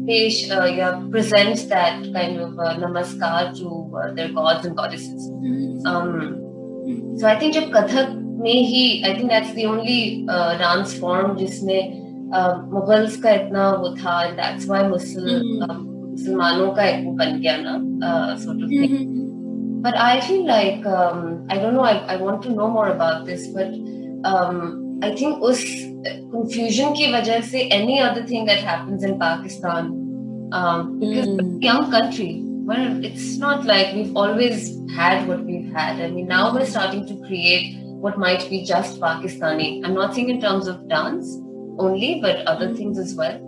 पेश 0.06 0.40
या 0.78 0.90
present 1.12 1.58
that 1.72 2.12
kind 2.14 2.40
of 2.42 2.80
namaskar 2.87 3.52
to 3.58 3.68
their 4.16 4.32
gods 4.32 4.66
and 4.66 4.75
goddesses 4.76 5.28
so 7.20 7.26
I 7.26 7.37
think 7.42 7.54
जब 7.54 7.70
कथक 7.76 8.16
में 8.44 8.52
ही 8.52 8.82
I 9.06 9.14
think 9.14 9.30
that's 9.30 9.54
the 9.56 9.66
only 9.70 10.26
dance 10.62 10.99
form 11.00 11.37
जिसमें 11.37 12.10
मुगल्स 12.72 13.16
का 13.22 13.30
इतना 13.30 13.70
वो 13.82 13.88
था 13.96 14.14
that's 14.32 14.68
why 14.68 14.88
मुसलमानों 14.88 16.70
का 16.75 16.84
एक 16.84 17.04
वो 17.04 17.12
बन 17.20 17.40
गया 17.40 17.56
ना 17.60 18.37
sort 18.44 18.62
of 18.62 18.70
thing 18.70 19.82
but 19.84 19.94
I 20.08 20.20
feel 20.20 20.46
like 20.46 20.87
I 20.87 21.58
don't 21.62 21.72
know 21.75 21.82
I 21.84 21.99
I 22.08 22.16
want 22.18 22.42
to 22.44 22.54
know 22.54 22.68
more 22.75 22.90
about 22.90 23.25
this 23.26 23.49
but 23.56 23.70
I 25.04 25.14
think 25.20 25.42
उस 25.50 25.64
कंफ्यूजन 26.04 26.92
की 27.00 27.12
वजह 27.12 27.40
से 27.50 27.60
any 27.78 27.99
other 28.10 28.26
thing 28.30 28.46
that 28.46 28.64
happens 28.68 29.04
in 29.04 29.18
Pakistan 29.18 29.90
young 31.64 31.92
country 31.92 32.30
But 32.70 33.04
it's 33.04 33.37
not 33.38 33.64
like 33.64 33.94
we've 33.94 34.14
always 34.14 34.66
had 34.94 35.26
what 35.26 35.40
we've 35.44 35.72
had. 35.72 36.00
I 36.00 36.08
mean, 36.08 36.28
now 36.28 36.54
we're 36.54 36.66
starting 36.66 37.04
to 37.06 37.16
create 37.26 37.78
what 37.82 38.16
might 38.16 38.49
be 38.49 38.64
just 38.64 39.00
Pakistani. 39.00 39.84
I'm 39.84 39.94
not 39.94 40.14
saying 40.14 40.28
in 40.28 40.40
terms 40.40 40.68
of 40.68 40.88
dance, 40.88 41.37
only, 41.87 42.20
but 42.20 42.37
other 42.52 42.68
things 42.76 42.99
as 42.99 43.14
well. 43.14 43.38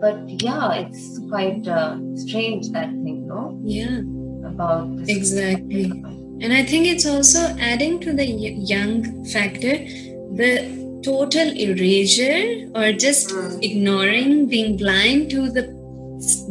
But 0.00 0.16
yeah, 0.46 0.72
it's 0.82 1.18
quite 1.30 1.66
uh, 1.66 1.96
strange 2.24 2.70
that 2.76 2.90
thing, 3.04 3.26
no? 3.26 3.58
Yeah, 3.64 4.00
About 4.52 4.96
this. 4.98 5.08
exactly. 5.16 5.84
And 6.42 6.52
I 6.52 6.62
think 6.70 6.86
it's 6.86 7.06
also 7.06 7.40
adding 7.72 8.00
to 8.00 8.12
the 8.12 8.26
young 8.26 9.24
factor 9.34 9.74
the 10.40 10.52
total 11.04 11.48
erasure 11.66 12.68
or 12.74 12.92
just 13.06 13.28
Mm. 13.30 13.62
ignoring, 13.68 14.46
being 14.54 14.76
blind 14.76 15.30
to 15.34 15.48
the 15.56 15.64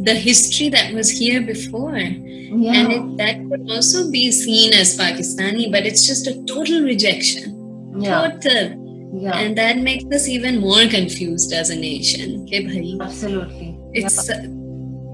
the 0.08 0.14
history 0.14 0.68
that 0.76 0.94
was 0.94 1.08
here 1.20 1.40
before. 1.42 1.96
Yeah. 1.98 2.74
And 2.78 2.92
it, 2.96 3.04
that 3.22 3.36
could 3.50 3.64
also 3.76 4.00
be 4.10 4.24
seen 4.30 4.72
as 4.80 4.96
Pakistani, 4.96 5.64
but 5.74 5.86
it's 5.90 6.06
just 6.10 6.26
a 6.32 6.34
total 6.52 6.82
rejection. 6.92 7.46
yeah. 8.04 8.30
Total. 8.30 8.64
Yeah. 9.16 9.36
And 9.36 9.56
that 9.56 9.78
makes 9.78 10.04
us 10.12 10.28
even 10.28 10.60
more 10.60 10.86
confused 10.88 11.52
as 11.52 11.70
a 11.70 11.76
nation. 11.76 12.42
Okay, 12.44 12.66
bhai. 12.66 12.98
Absolutely. 13.00 13.78
It's 13.92 14.28
uh, 14.28 14.42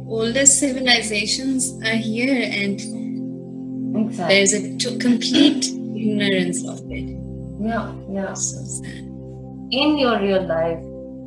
oldest 0.09 0.59
civilizations 0.59 1.75
are 1.85 1.97
here, 1.97 2.33
and 2.33 2.81
exactly. 4.07 4.35
there's 4.35 4.55
a 4.55 4.99
complete 4.99 5.69
ignorance 5.69 6.67
of 6.67 6.81
it. 6.91 7.13
Yeah, 7.61 7.93
yeah. 8.11 8.33
So 8.33 8.65
sad. 8.65 9.05
In 9.71 9.99
your 9.99 10.19
real 10.19 10.47
life, 10.47 10.81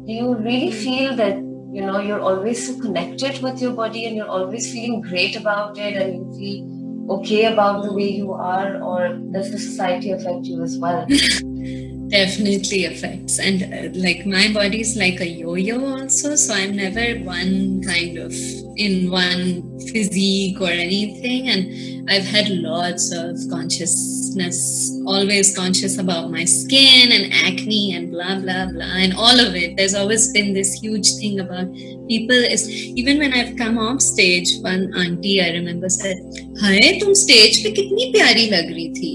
do 0.07 0.11
you 0.11 0.35
really 0.35 0.71
feel 0.71 1.15
that 1.15 1.37
you 1.77 1.85
know 1.85 1.99
you're 1.99 2.21
always 2.21 2.67
so 2.67 2.79
connected 2.81 3.41
with 3.43 3.61
your 3.61 3.73
body 3.73 4.07
and 4.07 4.15
you're 4.15 4.33
always 4.39 4.71
feeling 4.73 5.01
great 5.01 5.35
about 5.35 5.77
it 5.77 5.95
and 5.95 6.15
you 6.15 6.25
feel 6.39 7.15
okay 7.17 7.45
about 7.53 7.83
the 7.83 7.93
way 7.93 8.09
you 8.09 8.33
are, 8.33 8.81
or 8.81 9.09
does 9.31 9.51
the 9.51 9.59
society 9.59 10.09
affect 10.09 10.45
you 10.45 10.63
as 10.63 10.79
well? 10.79 11.05
definitely 12.13 12.85
affects. 12.85 13.39
And 13.39 13.63
uh, 13.63 13.99
like 13.99 14.25
my 14.25 14.51
body's 14.53 14.95
like 14.95 15.19
a 15.19 15.27
yo-yo 15.27 15.77
also 15.97 16.35
so 16.35 16.53
i'm 16.53 16.75
never 16.75 17.05
one 17.25 17.81
kind 17.83 18.17
of 18.17 18.31
in 18.75 19.09
one 19.09 19.79
physique 19.91 20.61
or 20.61 20.69
anything. 20.69 21.49
And 21.53 22.09
i've 22.09 22.29
had 22.35 22.49
lots 22.49 23.11
of 23.11 23.37
consciousness 23.49 24.59
always 25.07 25.55
conscious 25.55 25.97
about 25.97 26.31
my 26.31 26.45
skin 26.45 27.11
and 27.11 27.33
acne 27.33 27.95
and 27.95 28.11
blah 28.11 28.35
blah 28.39 28.65
blah 28.71 28.93
and 29.03 29.13
all 29.15 29.39
of 29.47 29.55
it. 29.55 29.75
There's 29.77 29.95
always 29.95 30.31
been 30.31 30.53
this 30.53 30.73
huge 30.73 31.09
thing 31.19 31.39
about 31.39 31.67
people 32.07 32.35
is 32.55 32.69
even 33.01 33.17
when 33.17 33.33
i've 33.33 33.55
come 33.57 33.77
off 33.77 34.01
stage 34.01 34.49
one 34.61 34.83
auntie 35.01 35.41
i 35.41 35.49
remember 35.51 35.89
said 35.89 36.17
hi 36.61 36.99
tum 36.99 37.15
stage 37.15 37.63
pe 37.63 37.71
kitni 37.77 38.07
pyari 38.15 38.45
lag 38.53 38.67
rahi 38.77 38.87
thi 38.99 39.13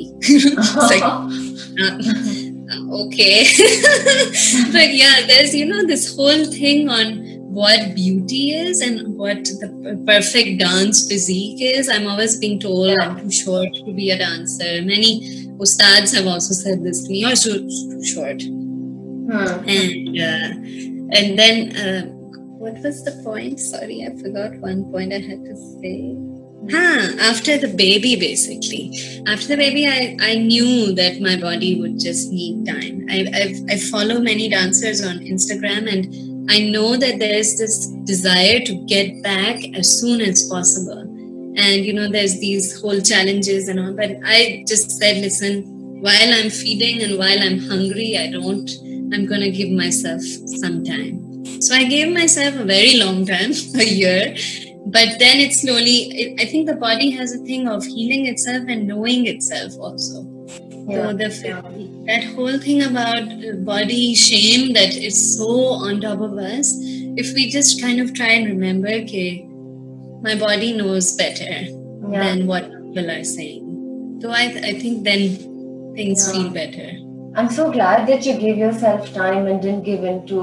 like, 0.93 1.05
uh, 1.83 2.48
okay. 2.73 3.45
But 4.73 4.95
yeah 4.95 5.27
there's 5.27 5.55
you 5.55 5.67
know 5.67 5.87
this 5.87 6.15
whole 6.17 6.45
thing 6.45 6.89
on 6.89 7.25
what 7.49 7.95
beauty 7.95 8.53
is 8.53 8.81
and 8.81 9.17
what 9.17 9.45
the 9.45 10.03
perfect 10.07 10.61
dance 10.61 11.09
physique 11.09 11.61
is. 11.61 11.89
I'm 11.89 12.07
always 12.07 12.37
being 12.37 12.61
told 12.61 12.89
Yeah. 12.89 13.09
i'm 13.09 13.19
too 13.21 13.31
short 13.31 13.69
to 13.75 13.93
be 13.93 14.11
a 14.11 14.19
dancer. 14.19 14.83
Many 14.83 15.49
ustads 15.59 16.15
have 16.15 16.27
also 16.27 16.55
said 16.55 16.85
this 16.85 17.03
to 17.05 17.11
me 17.11 17.19
you're 17.21 17.37
so, 17.37 17.59
too 17.59 18.05
short. 18.05 18.43
Hmm. 18.43 19.69
and 19.69 20.17
uh, 20.17 20.49
and 21.19 21.39
then 21.39 21.77
uh, 21.77 22.03
what 22.63 22.75
was 22.83 23.05
the 23.05 23.13
point? 23.25 23.61
Sorry 23.61 24.07
i 24.07 24.11
forgot 24.23 24.57
one 24.61 24.85
point 24.93 25.13
i 25.13 25.19
had 25.19 25.45
to 25.45 25.55
say 25.57 25.97
Huh, 26.71 27.13
after 27.21 27.57
the 27.57 27.69
baby, 27.69 28.17
basically. 28.17 28.93
After 29.27 29.49
the 29.49 29.57
baby, 29.57 29.87
I, 29.87 30.17
I 30.21 30.35
knew 30.37 30.95
that 30.95 31.21
my 31.21 31.37
body 31.37 31.81
would 31.81 31.99
just 31.99 32.31
need 32.31 32.67
time. 32.67 33.07
I, 33.09 33.27
I've, 33.35 33.57
I 33.71 33.79
follow 33.91 34.21
many 34.21 34.51
dancers 34.51 35.03
on 35.05 35.19
Instagram 35.21 35.91
and 35.91 36.51
I 36.51 36.61
know 36.61 36.97
that 36.97 37.19
there's 37.19 37.57
this 37.57 37.87
desire 38.05 38.61
to 38.61 38.75
get 38.87 39.23
back 39.23 39.65
as 39.77 39.99
soon 39.99 40.21
as 40.21 40.47
possible. 40.49 41.01
And, 41.57 41.87
you 41.87 41.95
know, 41.95 42.09
there's 42.09 42.39
these 42.39 42.81
whole 42.81 43.01
challenges 43.01 43.69
and 43.69 43.81
all. 43.81 43.95
But 43.95 44.19
I 44.25 44.65
just 44.69 44.91
said, 44.99 45.19
listen, 45.19 45.65
while 46.03 46.35
I'm 46.35 46.51
feeding 46.51 47.03
and 47.03 47.19
while 47.19 47.41
I'm 47.41 47.61
hungry, 47.61 48.19
I 48.19 48.31
don't, 48.31 48.71
I'm 49.15 49.27
going 49.27 49.41
to 49.41 49.51
give 49.51 49.71
myself 49.71 50.21
some 50.23 50.85
time. 50.85 51.47
So 51.63 51.75
I 51.75 51.85
gave 51.85 52.13
myself 52.13 52.57
a 52.57 52.65
very 52.65 52.99
long 52.99 53.25
time, 53.25 53.53
a 53.75 53.85
year 53.85 54.35
but 54.97 55.19
then 55.19 55.39
it 55.45 55.53
slowly 55.53 55.97
it, 56.23 56.41
i 56.41 56.45
think 56.51 56.67
the 56.67 56.77
body 56.77 57.11
has 57.11 57.35
a 57.35 57.39
thing 57.49 57.69
of 57.69 57.85
healing 57.85 58.27
itself 58.27 58.65
and 58.69 58.87
knowing 58.93 59.27
itself 59.35 59.73
also 59.89 60.25
Yeah. 60.91 61.01
so 61.07 61.17
the 61.21 61.29
that 62.11 62.23
whole 62.35 62.59
thing 62.67 62.79
about 62.85 63.27
body 63.65 64.15
shame 64.21 64.73
that 64.77 64.95
is 65.09 65.17
so 65.39 65.49
on 65.89 66.01
top 66.05 66.21
of 66.29 66.39
us 66.53 66.71
if 67.23 67.35
we 67.39 67.45
just 67.57 67.81
kind 67.83 68.01
of 68.05 68.15
try 68.21 68.31
and 68.37 68.47
remember 68.53 68.89
okay 69.01 69.31
my 70.29 70.35
body 70.47 70.71
knows 70.79 71.11
better 71.25 71.51
Yeah. 72.13 72.23
than 72.25 72.47
what 72.53 72.71
people 72.71 73.11
are 73.17 73.25
saying 73.33 73.67
so 74.23 74.31
i, 74.31 74.45
I 74.71 74.73
think 74.85 75.05
then 75.11 75.29
things 75.99 76.25
Yeah. 76.25 76.33
feel 76.33 76.51
better 76.63 76.89
I'm 77.41 77.51
so 77.57 77.71
glad 77.71 78.09
that 78.09 78.25
you 78.27 78.33
gave 78.39 78.57
yourself 78.59 79.13
time 79.15 79.47
and 79.47 79.61
didn't 79.65 79.85
give 79.89 80.03
in 80.13 80.27
to 80.31 80.39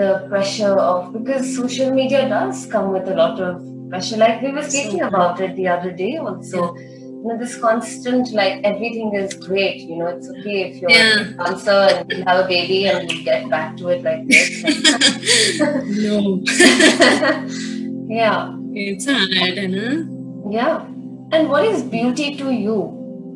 the 0.00 0.26
pressure 0.28 0.74
of 0.90 1.12
because 1.12 1.54
social 1.56 1.90
media 2.00 2.28
does 2.28 2.66
come 2.66 2.92
with 2.92 3.08
a 3.08 3.14
lot 3.14 3.40
of 3.40 3.60
pressure. 3.90 4.16
Like 4.16 4.40
we 4.42 4.52
were 4.52 4.62
speaking 4.62 5.02
about 5.02 5.40
it 5.40 5.56
the 5.56 5.68
other 5.68 5.92
day 5.92 6.16
also. 6.18 6.74
you 7.22 7.28
know 7.28 7.34
this 7.40 7.54
constant 7.62 8.28
like 8.36 8.62
everything 8.68 9.08
is 9.16 9.32
great 9.46 9.80
you 9.88 9.96
know 9.96 10.06
it's 10.12 10.28
okay 10.34 10.54
if 10.68 10.76
you're 10.82 10.92
Yeah. 10.92 11.18
a 11.24 11.48
dancer 11.48 11.74
and 11.96 12.12
you 12.18 12.22
have 12.28 12.38
a 12.44 12.46
baby 12.52 12.78
and 12.92 13.12
you 13.12 13.18
get 13.26 13.42
back 13.54 13.76
to 13.80 13.88
it 13.94 14.00
like 14.06 14.22
this 14.30 14.48
No, 16.04 16.22
yeah 18.08 18.56
it's 18.72 19.06
hard, 19.06 19.58
huh? 19.76 20.04
yeah 20.50 20.86
and 21.32 21.48
what 21.48 21.64
is 21.64 21.82
beauty 21.82 22.36
to 22.36 22.50
you 22.52 22.78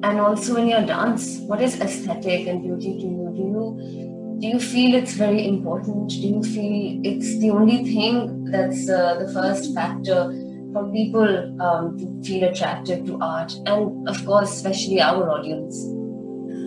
and 0.02 0.20
also 0.20 0.56
in 0.56 0.68
your 0.68 0.82
dance 0.82 1.38
what 1.52 1.60
is 1.60 1.80
aesthetic 1.80 2.46
and 2.46 2.62
beauty 2.62 2.94
to 3.00 3.06
you 3.06 3.32
do 3.36 3.44
you 3.54 3.66
do 4.44 4.50
you 4.50 4.60
feel 4.60 4.94
it's 4.94 5.14
very 5.14 5.48
important? 5.48 6.10
Do 6.10 6.28
you 6.28 6.42
feel 6.42 7.00
it's 7.02 7.38
the 7.38 7.48
only 7.48 7.82
thing 7.82 8.44
that's 8.44 8.90
uh, 8.90 9.14
the 9.14 9.32
first 9.32 9.74
factor 9.74 10.30
for 10.70 10.92
people 10.92 11.62
um, 11.62 11.96
to 11.98 12.22
feel 12.22 12.44
attracted 12.50 13.06
to 13.06 13.18
art 13.22 13.54
and 13.64 14.06
of 14.06 14.22
course 14.26 14.52
especially 14.52 15.00
our 15.00 15.30
audience? 15.30 15.74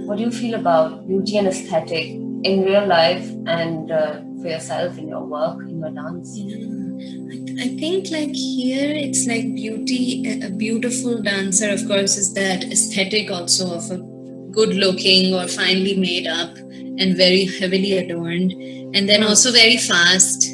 What 0.07 0.17
do 0.17 0.23
you 0.23 0.31
feel 0.31 0.55
about 0.55 1.07
beauty 1.07 1.37
and 1.37 1.47
aesthetic 1.47 2.07
in 2.43 2.63
real 2.65 2.87
life 2.87 3.29
and 3.45 3.91
uh, 3.91 4.21
for 4.41 4.47
yourself 4.47 4.97
in 4.97 5.09
your 5.09 5.23
work 5.23 5.59
in 5.61 5.79
your 5.79 5.91
dance. 5.91 6.35
I, 7.61 7.67
think 7.77 8.09
like 8.09 8.33
here 8.33 8.91
it's 8.91 9.27
like 9.27 9.53
beauty 9.53 10.41
a 10.41 10.49
beautiful 10.49 11.21
dancer 11.21 11.69
of 11.69 11.87
course 11.87 12.17
is 12.17 12.33
that 12.33 12.63
aesthetic 12.63 13.29
also 13.29 13.75
of 13.75 13.91
a 13.91 13.97
good 14.51 14.75
looking 14.75 15.35
or 15.35 15.47
finely 15.47 15.95
made 15.95 16.25
up 16.25 16.57
and 16.99 17.15
very 17.15 17.45
heavily 17.45 17.97
adorned 17.97 18.51
and 18.95 19.07
then 19.07 19.23
also 19.23 19.51
very 19.51 19.77
fast. 19.77 20.53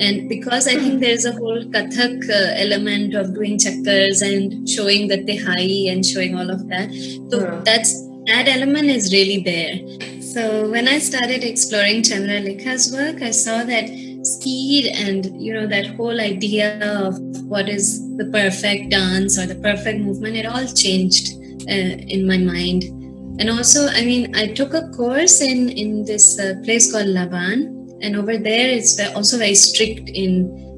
And 0.00 0.28
because 0.28 0.68
i 0.68 0.74
think 0.74 1.00
there's 1.00 1.24
a 1.24 1.32
whole 1.32 1.64
kathak 1.64 2.28
uh, 2.30 2.52
element 2.64 3.14
of 3.14 3.34
doing 3.34 3.58
chakkars 3.58 4.22
and 4.22 4.68
showing 4.68 5.08
the 5.08 5.24
tehai 5.24 5.90
and 5.92 6.06
showing 6.06 6.36
all 6.38 6.50
of 6.50 6.68
that 6.68 6.92
so 7.30 7.40
Hmm. 7.40 7.64
that's 7.64 8.06
that 8.26 8.46
element 8.46 8.84
is 8.84 9.12
really 9.12 9.42
there. 9.42 9.74
So 10.20 10.70
when 10.70 10.86
i 10.86 10.98
started 11.00 11.42
exploring 11.42 12.02
Chandralekha's 12.02 12.92
work 12.92 13.22
i 13.22 13.32
saw 13.32 13.64
that 13.64 13.88
speed 14.22 14.86
and 14.86 15.40
you 15.40 15.52
know 15.52 15.66
that 15.66 15.86
whole 15.96 16.20
idea 16.20 16.78
of 16.96 17.18
what 17.46 17.68
is 17.68 18.00
the 18.18 18.26
perfect 18.26 18.90
dance 18.90 19.38
or 19.38 19.46
the 19.46 19.54
perfect 19.56 20.00
movement 20.00 20.36
it 20.36 20.46
all 20.46 20.66
changed 20.66 21.34
uh, 21.68 21.94
in 22.16 22.26
my 22.26 22.36
mind 22.36 22.84
and 23.38 23.48
also 23.50 23.86
i 23.88 24.04
mean 24.04 24.34
i 24.34 24.46
took 24.46 24.74
a 24.74 24.88
course 24.88 25.40
in 25.40 25.68
in 25.68 26.04
this 26.04 26.38
uh, 26.38 26.54
place 26.64 26.90
called 26.92 27.06
laban. 27.06 27.74
And 28.00 28.14
over 28.14 28.38
there 28.38 28.68
it's 28.70 28.98
also 29.14 29.38
very 29.38 29.56
strict 29.56 30.08
in 30.08 30.32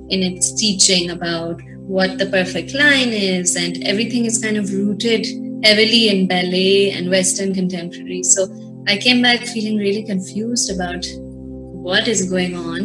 in 0.09 0.23
its 0.23 0.55
teaching 0.55 1.11
about 1.11 1.61
what 1.87 2.19
the 2.19 2.27
perfect 2.27 2.73
line 2.75 3.09
is. 3.09 3.57
And 3.57 3.87
everything 3.87 4.25
is 4.25 4.39
kind 4.39 4.57
of 4.57 4.73
rooted 4.73 5.27
heavily 5.63 6.09
in 6.09 6.27
ballet 6.27 6.93
and 6.93 7.11
western 7.11 7.55
contemporary. 7.55 8.23
So 8.23 8.49
i 8.89 8.97
came 8.97 9.21
back 9.23 9.41
feeling 9.41 9.77
really 9.77 10.03
confused 10.03 10.71
about 10.71 11.05
what 11.89 12.09
is 12.09 12.31
going 12.31 12.57
on. 12.57 12.81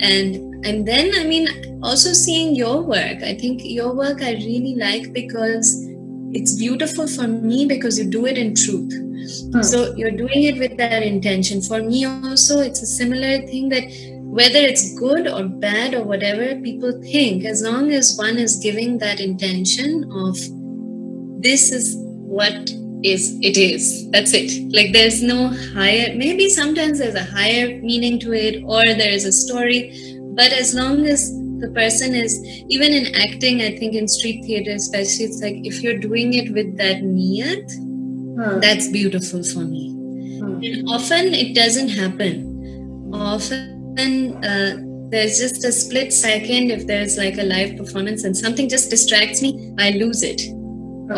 And 0.00 0.64
and 0.66 0.86
then 0.86 1.12
i 1.14 1.24
mean 1.24 1.46
also 1.82 2.12
seeing 2.12 2.54
your 2.54 2.82
work. 2.82 3.22
I 3.22 3.34
think 3.34 3.62
your 3.64 3.94
work 3.94 4.22
i 4.22 4.32
really 4.32 4.74
like 4.76 5.12
because 5.12 5.89
it's 6.32 6.56
beautiful 6.56 7.06
for 7.06 7.26
me 7.26 7.66
because 7.66 7.98
you 7.98 8.08
do 8.08 8.26
it 8.26 8.38
in 8.38 8.54
truth. 8.54 8.92
Hmm. 9.52 9.62
so 9.62 9.94
you're 9.96 10.10
doing 10.10 10.44
it 10.44 10.58
with 10.58 10.76
that 10.78 11.02
intention. 11.02 11.60
For 11.60 11.82
me 11.82 12.04
also 12.04 12.60
it's 12.60 12.82
a 12.82 12.86
similar 12.86 13.46
thing 13.46 13.68
that 13.68 13.84
whether 14.22 14.58
it's 14.58 14.94
good 14.94 15.26
or 15.26 15.44
bad 15.44 15.94
or 15.94 16.04
whatever 16.04 16.54
people 16.60 16.92
think 17.02 17.44
as 17.44 17.62
long 17.62 17.90
as 17.90 18.16
one 18.16 18.38
is 18.38 18.56
giving 18.56 18.98
that 18.98 19.20
intention 19.20 20.10
of 20.12 20.38
this 21.42 21.72
is 21.72 21.96
what 21.98 22.70
is 23.02 23.38
it 23.42 23.56
is. 23.56 24.08
That's 24.10 24.32
it. 24.34 24.72
Like 24.72 24.92
there's 24.92 25.22
no 25.22 25.48
higher 25.74 26.14
maybe 26.14 26.48
sometimes 26.48 26.98
there's 26.98 27.14
a 27.14 27.24
higher 27.24 27.80
meaning 27.80 28.18
to 28.20 28.32
it 28.32 28.62
or 28.64 28.84
there 28.94 29.12
is 29.12 29.24
a 29.24 29.32
story 29.32 30.16
but 30.34 30.52
as 30.52 30.74
long 30.74 31.06
as 31.06 31.39
the 31.60 31.70
person 31.74 32.14
is 32.14 32.38
even 32.68 32.92
in 32.92 33.14
acting 33.14 33.60
i 33.62 33.70
think 33.76 33.94
in 33.94 34.08
street 34.08 34.44
theater 34.44 34.72
especially 34.72 35.24
it's 35.26 35.40
like 35.42 35.56
if 35.64 35.82
you're 35.82 35.98
doing 35.98 36.34
it 36.34 36.52
with 36.52 36.76
that 36.76 37.02
niyat 37.02 37.78
Hmm. 38.40 38.60
that's 38.60 38.88
beautiful 38.88 39.42
for 39.42 39.60
me. 39.60 39.90
Hmm. 40.38 40.60
and 40.64 40.88
often 40.88 41.34
it 41.34 41.54
doesn't 41.54 41.88
happen. 41.90 43.10
Often 43.12 44.42
uh, 44.44 44.76
there's 45.10 45.38
just 45.38 45.64
a 45.64 45.72
split 45.72 46.12
second 46.12 46.70
if 46.70 46.86
there's 46.86 47.18
like 47.18 47.36
a 47.38 47.42
live 47.42 47.76
performance 47.76 48.24
and 48.24 48.34
something 48.36 48.68
just 48.68 48.88
distracts 48.88 49.42
me 49.42 49.74
i 49.78 49.90
lose 49.90 50.22
it. 50.22 50.40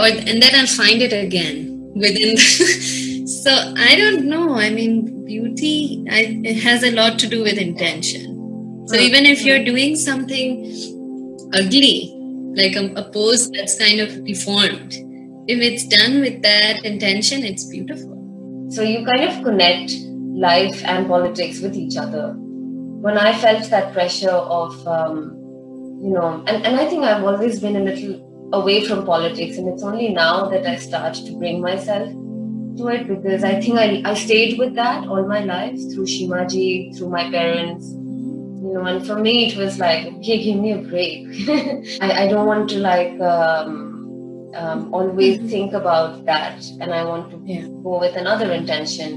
Or 0.01 0.07
and 0.07 0.43
then 0.43 0.55
i'll 0.55 0.67
find 0.67 1.03
it 1.03 1.13
again 1.13 1.93
within 1.95 2.35
the 2.35 3.27
so 3.45 3.51
i 3.77 3.95
don't 3.95 4.25
know. 4.25 4.55
I 4.55 4.71
mean 4.71 5.25
beauty 5.25 6.05
I, 6.11 6.41
it 6.45 6.57
has 6.63 6.83
a 6.83 6.91
lot 6.91 7.19
to 7.21 7.29
do 7.29 7.43
with 7.43 7.59
intention 7.59 8.32
so 8.93 8.99
Hmm. 8.99 9.05
even 9.09 9.27
if 9.27 9.45
you're 9.45 9.65
doing 9.65 9.97
something 9.97 10.51
ugly 11.55 12.13
like 12.55 12.77
a, 12.77 12.85
a 13.03 13.05
pose 13.13 13.51
that's 13.51 13.79
kind 13.79 14.01
of 14.01 14.25
deformed 14.25 14.93
if 15.49 15.61
it's 15.69 15.87
done 15.87 16.21
with 16.21 16.43
that 16.43 16.85
intention 16.85 17.45
it's 17.53 17.65
beautiful 17.77 18.11
So 18.77 18.83
you 18.89 19.01
kind 19.07 19.25
of 19.29 19.35
connect 19.47 19.93
life 20.43 20.79
and 20.93 21.09
politics 21.09 21.57
with 21.65 21.75
each 21.81 21.97
other. 22.03 22.23
When 23.07 23.19
I 23.23 23.33
felt 23.43 23.69
that 23.73 23.93
pressure 23.97 24.39
of, 24.61 24.73
um, 24.93 25.19
you 26.05 26.13
know, 26.17 26.29
and, 26.47 26.65
and 26.69 26.81
I 26.83 26.87
think 26.93 27.05
I've 27.09 27.25
always 27.33 27.61
been 27.65 27.77
a 27.81 27.85
little 27.89 28.15
away 28.61 28.79
from 28.87 29.05
politics, 29.11 29.59
and 29.59 29.69
it's 29.73 29.85
only 29.91 30.09
now 30.21 30.49
that 30.55 30.65
I 30.73 30.77
start 30.87 31.15
to 31.27 31.37
bring 31.43 31.61
myself 31.67 32.09
to 32.79 32.89
it 32.95 33.07
because 33.13 33.45
I 33.45 33.55
think 33.61 33.79
I, 33.85 33.89
I 34.13 34.15
stayed 34.25 34.59
with 34.63 34.75
that 34.81 35.07
all 35.07 35.27
my 35.35 35.43
life 35.53 35.77
through 35.93 36.09
Shimaji, 36.15 36.97
through 36.97 37.11
my 37.19 37.27
parents. 37.39 37.93
Know, 38.73 38.85
and 38.87 39.07
for 39.07 39.17
me 39.17 39.47
it 39.53 39.57
was 39.57 39.79
like, 39.79 40.07
okay, 40.07 40.43
give 40.43 40.59
me 40.59 40.73
a 40.73 40.79
break. 40.79 41.27
I, 42.01 42.25
I 42.25 42.29
don't 42.29 42.47
want 42.47 42.71
to 42.71 42.79
like 42.79 43.21
um, 43.21 44.51
um, 44.55 44.95
always 44.95 45.39
Mhm. 45.39 45.51
think 45.51 45.73
about 45.75 46.25
that, 46.27 46.65
and 46.81 46.93
I 46.93 47.05
want 47.05 47.31
to 47.33 47.39
Yeah. 47.45 47.67
go 47.83 47.99
with 48.01 48.17
another 48.17 48.51
intention. 48.53 49.11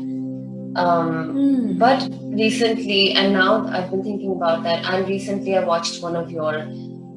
Um, 0.75 1.09
Hmm. 1.35 1.77
but 1.77 1.99
recently, 2.43 3.13
and 3.13 3.31
now 3.33 3.65
I've 3.67 3.89
been 3.91 4.03
thinking 4.03 4.31
about 4.33 4.63
that, 4.63 4.83
and 4.91 5.07
recently 5.07 5.55
I 5.57 5.63
watched 5.63 6.03
one 6.03 6.15
of 6.17 6.29
your 6.29 6.55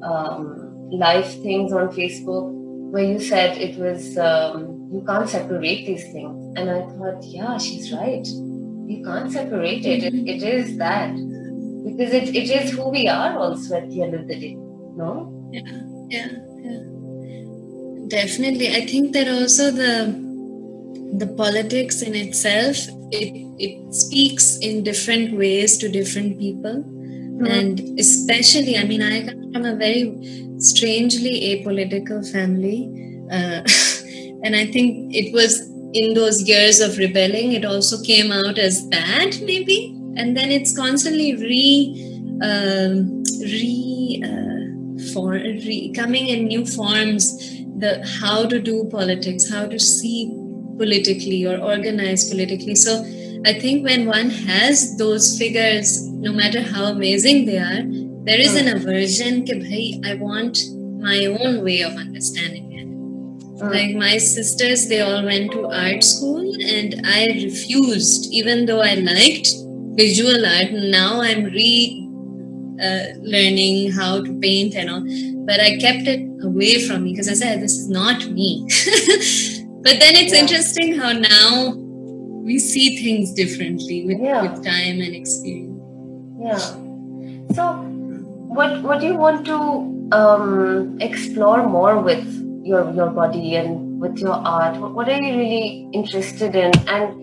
um, 0.01 0.89
live 0.91 1.27
things 1.43 1.73
on 1.73 1.89
Facebook 1.89 2.47
where 2.91 3.03
you 3.03 3.19
said 3.19 3.57
it 3.57 3.77
was 3.77 4.17
um, 4.17 4.59
you 4.93 5.01
can't 5.05 5.27
separate 5.29 5.85
these 5.85 6.05
things, 6.13 6.37
and 6.57 6.69
I 6.69 6.79
thought, 6.93 7.19
yeah, 7.23 7.57
she's 7.57 7.91
right. 7.91 8.25
You 8.91 9.03
can't 9.05 9.31
separate 9.31 9.85
it. 9.85 10.03
it, 10.03 10.13
it 10.35 10.41
is 10.41 10.77
that 10.77 11.11
because 11.97 12.13
it, 12.13 12.29
it 12.35 12.49
is 12.49 12.71
who 12.71 12.89
we 12.89 13.07
are 13.07 13.37
also 13.37 13.77
at 13.77 13.89
the 13.89 14.01
end 14.03 14.13
of 14.13 14.27
the 14.27 14.39
day. 14.39 14.55
No. 14.95 15.31
yeah 15.51 15.61
yeah 16.09 16.27
definitely 18.09 18.69
i 18.69 18.85
think 18.85 19.13
that 19.13 19.27
also 19.27 19.71
the 19.71 19.93
the 21.21 21.27
politics 21.41 22.01
in 22.01 22.15
itself 22.15 22.77
it 23.11 23.33
it 23.67 23.93
speaks 23.93 24.57
in 24.59 24.83
different 24.83 25.37
ways 25.37 25.77
to 25.77 25.89
different 25.89 26.37
people 26.39 26.83
and 27.57 27.79
especially 27.99 28.77
i 28.77 28.83
mean 28.83 29.01
i 29.01 29.25
come 29.27 29.53
from 29.53 29.65
a 29.65 29.75
very 29.75 30.03
strangely 30.57 31.33
apolitical 31.51 32.19
family 32.31 32.79
uh, 33.31 33.61
and 34.43 34.55
i 34.55 34.65
think 34.65 35.15
it 35.15 35.33
was 35.33 35.61
in 35.93 36.13
those 36.13 36.43
years 36.43 36.79
of 36.79 36.97
rebelling 36.97 37.53
it 37.53 37.65
also 37.65 38.01
came 38.03 38.31
out 38.31 38.57
as 38.57 38.81
bad 38.97 39.41
maybe 39.41 39.98
and 40.15 40.35
then 40.35 40.51
it's 40.51 40.75
constantly 40.75 41.35
re 41.35 42.05
um, 42.41 43.23
re, 43.41 44.23
uh, 44.23 45.13
for, 45.13 45.31
re 45.31 45.91
coming 45.95 46.27
in 46.27 46.45
new 46.45 46.65
forms 46.65 47.37
the 47.77 48.05
how 48.21 48.45
to 48.45 48.59
do 48.59 48.87
politics 48.91 49.49
how 49.49 49.65
to 49.65 49.79
see 49.79 50.31
politically 50.77 51.45
or 51.45 51.57
organize 51.57 52.29
politically. 52.29 52.75
So 52.75 53.05
i 53.45 53.53
think 53.53 53.85
when 53.85 54.05
one 54.05 54.29
has 54.29 54.97
those 54.97 55.37
figures 55.37 56.05
no 56.07 56.33
matter 56.33 56.61
how 56.61 56.85
amazing 56.85 57.45
they 57.45 57.57
are 57.57 57.83
there 58.25 58.39
is 58.39 58.53
an 58.61 58.67
aversion 58.67 59.45
ke 59.49 59.55
bhai 59.61 59.85
i 60.11 60.15
want 60.15 60.59
my 60.99 61.25
own 61.25 61.63
way 61.63 61.81
of 61.81 61.93
understanding 61.95 62.65
it. 62.73 62.87
like 63.61 63.95
my 63.95 64.17
sisters, 64.17 64.87
they 64.87 65.01
all 65.01 65.23
went 65.23 65.51
to 65.51 65.65
art 65.67 66.03
school, 66.03 66.55
and 66.61 67.01
I 67.05 67.25
refused, 67.27 68.31
even 68.31 68.65
though 68.65 68.81
I 68.81 68.95
liked 68.95 69.49
visual 70.01 70.45
art 70.55 70.71
now 70.97 71.21
i'm 71.29 71.43
re 71.57 71.71
uh, 72.87 73.05
learning 73.35 73.91
how 73.99 74.11
to 74.27 74.33
paint 74.45 74.75
and 74.75 74.89
all 74.95 75.03
but 75.49 75.59
i 75.67 75.69
kept 75.85 76.07
it 76.13 76.21
away 76.49 76.73
from 76.87 77.03
me 77.03 77.11
because 77.13 77.29
i 77.35 77.37
said 77.43 77.61
this 77.61 77.77
is 77.81 77.89
not 77.99 78.25
me 78.39 78.49
but 79.87 79.95
then 80.03 80.13
it's 80.21 80.33
Yeah. 80.33 80.41
interesting 80.43 80.97
how 81.01 81.11
now 81.11 81.49
we 82.49 82.57
see 82.59 82.85
things 83.03 83.33
differently 83.39 83.97
with, 84.05 84.19
Yeah. 84.27 84.41
with 84.43 84.63
time 84.65 85.01
and 85.07 85.15
experience 85.21 85.75
Yeah. 86.49 86.59
So, 87.55 87.63
what 88.57 88.81
what 88.89 89.01
do 89.01 89.07
you 89.07 89.17
want 89.21 89.45
to 89.47 89.55
um, 90.17 90.97
explore 91.07 91.57
more 91.73 91.91
with 92.07 92.23
your 92.69 92.83
your 92.99 93.07
body 93.17 93.55
and 93.61 93.99
with 94.03 94.21
your 94.25 94.37
art? 94.51 94.77
What, 94.83 94.93
what 94.99 95.09
are 95.15 95.17
you 95.25 95.33
really 95.39 95.89
interested 96.01 96.55
in? 96.63 96.71
And 96.95 97.19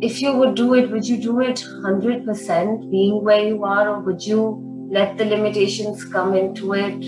if 0.00 0.22
you 0.22 0.32
would 0.36 0.54
do 0.54 0.74
it, 0.74 0.90
would 0.90 1.06
you 1.06 1.16
do 1.16 1.40
it 1.40 1.64
hundred 1.82 2.24
percent, 2.24 2.90
being 2.90 3.22
where 3.24 3.44
you 3.44 3.64
are, 3.64 3.88
or 3.88 4.00
would 4.00 4.24
you 4.24 4.62
let 4.90 5.18
the 5.18 5.24
limitations 5.24 6.04
come 6.04 6.34
into 6.34 6.72
it? 6.74 7.04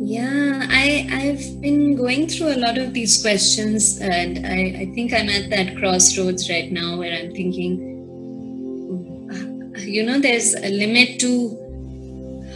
Yeah, 0.00 0.66
I 0.70 1.08
I've 1.12 1.60
been 1.60 1.96
going 1.96 2.28
through 2.28 2.54
a 2.54 2.58
lot 2.58 2.78
of 2.78 2.94
these 2.94 3.20
questions, 3.20 3.98
and 4.00 4.46
I 4.46 4.82
I 4.82 4.92
think 4.94 5.12
I'm 5.12 5.28
at 5.28 5.50
that 5.50 5.76
crossroads 5.76 6.48
right 6.48 6.70
now 6.70 6.96
where 6.98 7.12
I'm 7.12 7.34
thinking, 7.34 7.82
uh, 9.74 9.80
you 9.80 10.04
know, 10.04 10.20
there's 10.20 10.54
a 10.54 10.70
limit 10.70 11.18
to 11.20 11.56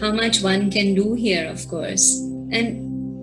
how 0.01 0.13
much 0.13 0.41
one 0.43 0.71
can 0.71 0.95
do 0.95 1.15
here, 1.15 1.49
of 1.51 1.67
course, 1.69 2.21
and 2.53 2.79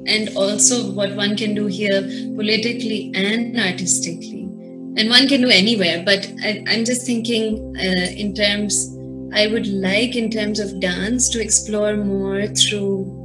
and 0.08 0.36
also 0.36 0.92
what 0.92 1.16
one 1.16 1.38
can 1.38 1.56
do 1.56 1.68
here 1.68 2.02
politically 2.36 3.12
and 3.16 3.58
artistically, 3.58 4.49
and 4.98 5.10
one 5.10 5.28
can 5.28 5.42
do 5.42 5.50
anywhere. 5.50 6.04
But 6.06 6.32
I, 6.44 6.64
I'm 6.68 6.86
just 6.86 7.06
thinking 7.06 7.76
uh, 7.78 8.12
in 8.12 8.34
terms. 8.34 8.96
I 9.32 9.46
would 9.46 9.68
like, 9.68 10.16
in 10.16 10.32
terms 10.32 10.60
of 10.60 10.80
dance, 10.80 11.30
to 11.30 11.40
explore 11.40 11.96
more 11.96 12.48
through 12.48 13.20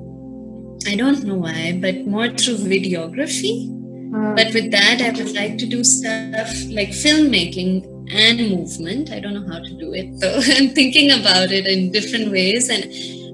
I 0.87 0.96
don't 0.96 1.24
know 1.24 1.37
why, 1.37 1.79
but 1.81 2.07
more 2.07 2.29
through 2.29 2.57
videography. 2.57 3.68
Mm. 3.68 4.37
But 4.37 4.53
with 4.53 4.70
that, 4.70 5.00
I 5.00 5.11
would 5.11 5.35
like 5.35 5.59
to 5.59 5.66
do 5.66 5.83
stuff 5.83 6.50
like 6.68 6.90
filmmaking 6.90 7.90
and 8.12 8.50
movement. 8.50 9.11
I 9.11 9.18
don't 9.18 9.35
know 9.35 9.53
how 9.53 9.61
to 9.61 9.74
do 9.74 9.94
it, 9.94 10.14
so 10.20 10.29
I'm 10.57 10.70
thinking 10.70 11.11
about 11.11 11.53
it 11.53 11.66
in 11.66 11.90
different 11.90 12.31
ways. 12.31 12.68
And 12.68 12.85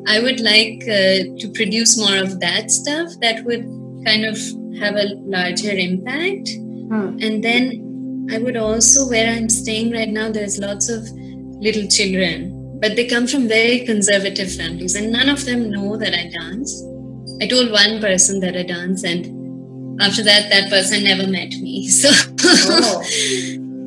I 0.09 0.21
would 0.21 0.40
like 0.40 0.83
uh, 0.85 1.37
to 1.40 1.53
produce 1.55 1.99
more 1.99 2.16
of 2.16 2.40
that 2.40 2.71
stuff 2.71 3.11
that 3.21 3.45
would 3.45 3.64
kind 4.07 4.25
of 4.25 4.38
have 4.79 4.95
a 4.95 5.14
larger 5.25 5.73
impact. 5.73 6.49
Mm. 6.49 7.25
And 7.25 7.45
then 7.45 7.89
I 8.31 8.38
would 8.38 8.57
also, 8.57 9.09
where 9.09 9.33
I'm 9.33 9.49
staying 9.49 9.93
right 9.93 10.09
now, 10.09 10.31
there's 10.31 10.59
lots 10.59 10.88
of 10.88 11.09
little 11.11 11.87
children, 11.88 12.79
but 12.81 12.97
they 12.97 13.07
come 13.07 13.27
from 13.27 13.49
very 13.49 13.81
conservative 13.85 14.53
families, 14.53 14.95
and 14.95 15.12
none 15.12 15.29
of 15.29 15.45
them 15.45 15.71
know 15.71 15.97
that 15.97 16.14
I 16.14 16.31
dance 16.31 16.83
I 17.43 17.47
told 17.47 17.71
one 17.71 18.01
person 18.01 18.40
that 18.40 18.55
I 18.55 18.64
dance, 18.64 19.03
and 19.03 20.01
after 20.03 20.23
that, 20.25 20.51
that 20.51 20.69
person 20.69 21.05
never 21.05 21.27
met 21.27 21.53
me. 21.55 21.88
So 22.01 22.11
oh. 22.45 23.03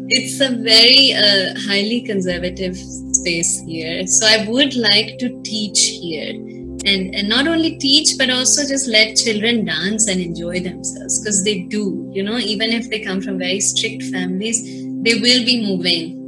it's 0.10 0.42
a 0.42 0.50
very 0.50 1.14
uh, 1.14 1.54
highly 1.68 2.02
conservative 2.02 2.76
space 2.78 3.62
here. 3.68 4.08
So 4.08 4.26
I 4.26 4.48
would 4.48 4.76
like 4.76 5.18
to 5.20 5.40
teach 5.44 5.80
here. 6.02 6.34
And, 6.86 7.16
and 7.16 7.30
not 7.30 7.48
only 7.48 7.78
teach, 7.78 8.18
but 8.18 8.30
also 8.30 8.68
just 8.68 8.88
let 8.88 9.16
children 9.16 9.66
dance 9.66 10.08
and 10.08 10.20
enjoy 10.20 10.60
themselves 10.60 11.20
because 11.20 11.44
they 11.44 11.62
do, 11.62 12.10
you 12.14 12.24
know, 12.24 12.38
even 12.38 12.72
if 12.72 12.90
they 12.90 13.00
come 13.00 13.22
from 13.22 13.38
very 13.38 13.62
strict 13.62 14.04
families, 14.04 14.62
they 15.04 15.16
will 15.16 15.46
be 15.46 15.66
moving 15.66 16.20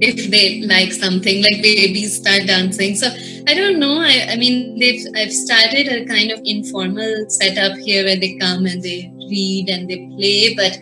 if 0.00 0.30
they 0.30 0.60
like 0.62 0.92
something 0.92 1.42
like 1.42 1.62
babies 1.62 2.16
start 2.16 2.46
dancing. 2.46 2.94
So 2.96 3.08
i 3.46 3.54
don't 3.54 3.78
know 3.78 4.00
i, 4.00 4.26
I 4.30 4.36
mean 4.36 4.78
they've 4.78 5.04
i've 5.16 5.32
started 5.32 5.88
a 5.88 6.04
kind 6.06 6.30
of 6.30 6.40
informal 6.44 7.26
setup 7.28 7.76
here 7.78 8.04
where 8.04 8.16
they 8.16 8.36
come 8.36 8.66
and 8.66 8.82
they 8.82 9.12
read 9.30 9.68
and 9.68 9.88
they 9.88 10.06
play 10.16 10.54
but 10.54 10.78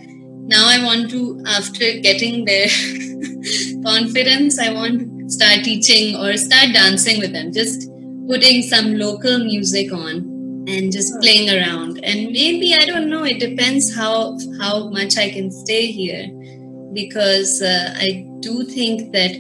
now 0.54 0.68
i 0.68 0.82
want 0.84 1.10
to 1.10 1.42
after 1.46 1.98
getting 2.00 2.44
their 2.44 2.68
confidence 3.84 4.58
i 4.58 4.72
want 4.72 5.00
to 5.00 5.30
start 5.30 5.64
teaching 5.64 6.14
or 6.16 6.36
start 6.36 6.72
dancing 6.72 7.18
with 7.18 7.32
them 7.32 7.52
just 7.52 7.90
putting 8.28 8.62
some 8.62 8.94
local 8.94 9.38
music 9.38 9.92
on 9.92 10.30
and 10.68 10.92
just 10.92 11.18
playing 11.20 11.50
around. 11.50 11.98
And 12.04 12.32
maybe 12.32 12.74
i 12.74 12.84
don't 12.84 13.08
know 13.10 13.24
it 13.24 13.40
depends 13.40 13.94
how 13.94 14.38
how 14.60 14.88
much 14.90 15.16
i 15.16 15.30
can 15.30 15.50
stay 15.50 15.86
here 15.86 16.28
because 16.92 17.62
uh, 17.62 17.94
i 17.96 18.26
do 18.42 18.64
think 18.64 19.12
that, 19.12 19.32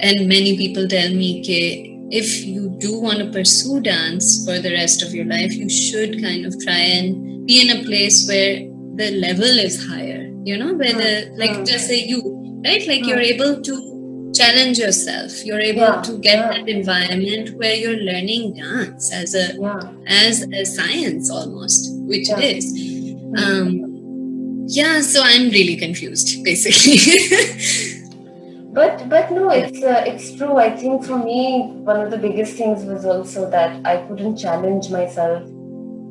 and 0.00 0.28
many 0.28 0.56
people 0.56 0.88
tell 0.88 1.10
me, 1.10 1.40
okay, 1.40 1.92
if 2.10 2.44
you 2.44 2.70
do 2.78 3.00
want 3.00 3.18
to 3.18 3.30
pursue 3.30 3.80
dance 3.80 4.44
for 4.44 4.58
the 4.58 4.72
rest 4.72 5.02
of 5.02 5.14
your 5.14 5.26
life, 5.26 5.52
you 5.54 5.68
should 5.68 6.20
kind 6.20 6.46
of 6.46 6.54
try 6.64 6.78
and 6.98 7.46
be 7.46 7.60
in 7.62 7.76
a 7.76 7.84
place 7.84 8.26
where 8.28 8.60
the 8.96 9.10
level 9.20 9.44
is 9.44 9.86
higher, 9.86 10.32
you 10.44 10.56
know, 10.56 10.74
where 10.74 10.92
the, 10.92 11.30
like, 11.36 11.64
just 11.64 11.86
say 11.86 12.04
you, 12.04 12.20
right? 12.64 12.86
Like 12.86 13.06
you're 13.06 13.20
able 13.20 13.62
to 13.62 13.95
challenge 14.36 14.78
yourself. 14.78 15.44
You're 15.44 15.60
able 15.60 15.80
yeah, 15.80 16.02
to 16.02 16.18
get 16.18 16.38
yeah. 16.38 16.48
that 16.52 16.68
environment 16.68 17.56
where 17.58 17.74
you're 17.74 17.96
learning 17.96 18.54
dance 18.54 19.12
as 19.12 19.34
a, 19.34 19.54
yeah. 19.58 19.80
as 20.06 20.42
a 20.42 20.64
science 20.64 21.30
almost, 21.30 21.92
which 22.06 22.28
it 22.30 22.38
is. 22.38 22.72
Mm-hmm. 22.72 23.36
Um, 23.36 24.66
yeah, 24.68 25.00
so 25.00 25.22
I'm 25.22 25.50
really 25.50 25.76
confused, 25.76 26.42
basically. 26.44 26.98
but 28.76 29.08
but 29.08 29.30
no 29.32 29.48
it's 29.48 29.82
uh, 29.82 30.04
it's 30.06 30.32
true 30.38 30.56
i 30.62 30.68
think 30.80 31.02
for 31.02 31.18
me 31.18 31.62
one 31.90 31.98
of 31.98 32.10
the 32.10 32.18
biggest 32.24 32.58
things 32.58 32.84
was 32.84 33.06
also 33.12 33.48
that 33.54 33.86
i 33.92 33.96
couldn't 34.06 34.36
challenge 34.36 34.90
myself 34.90 35.42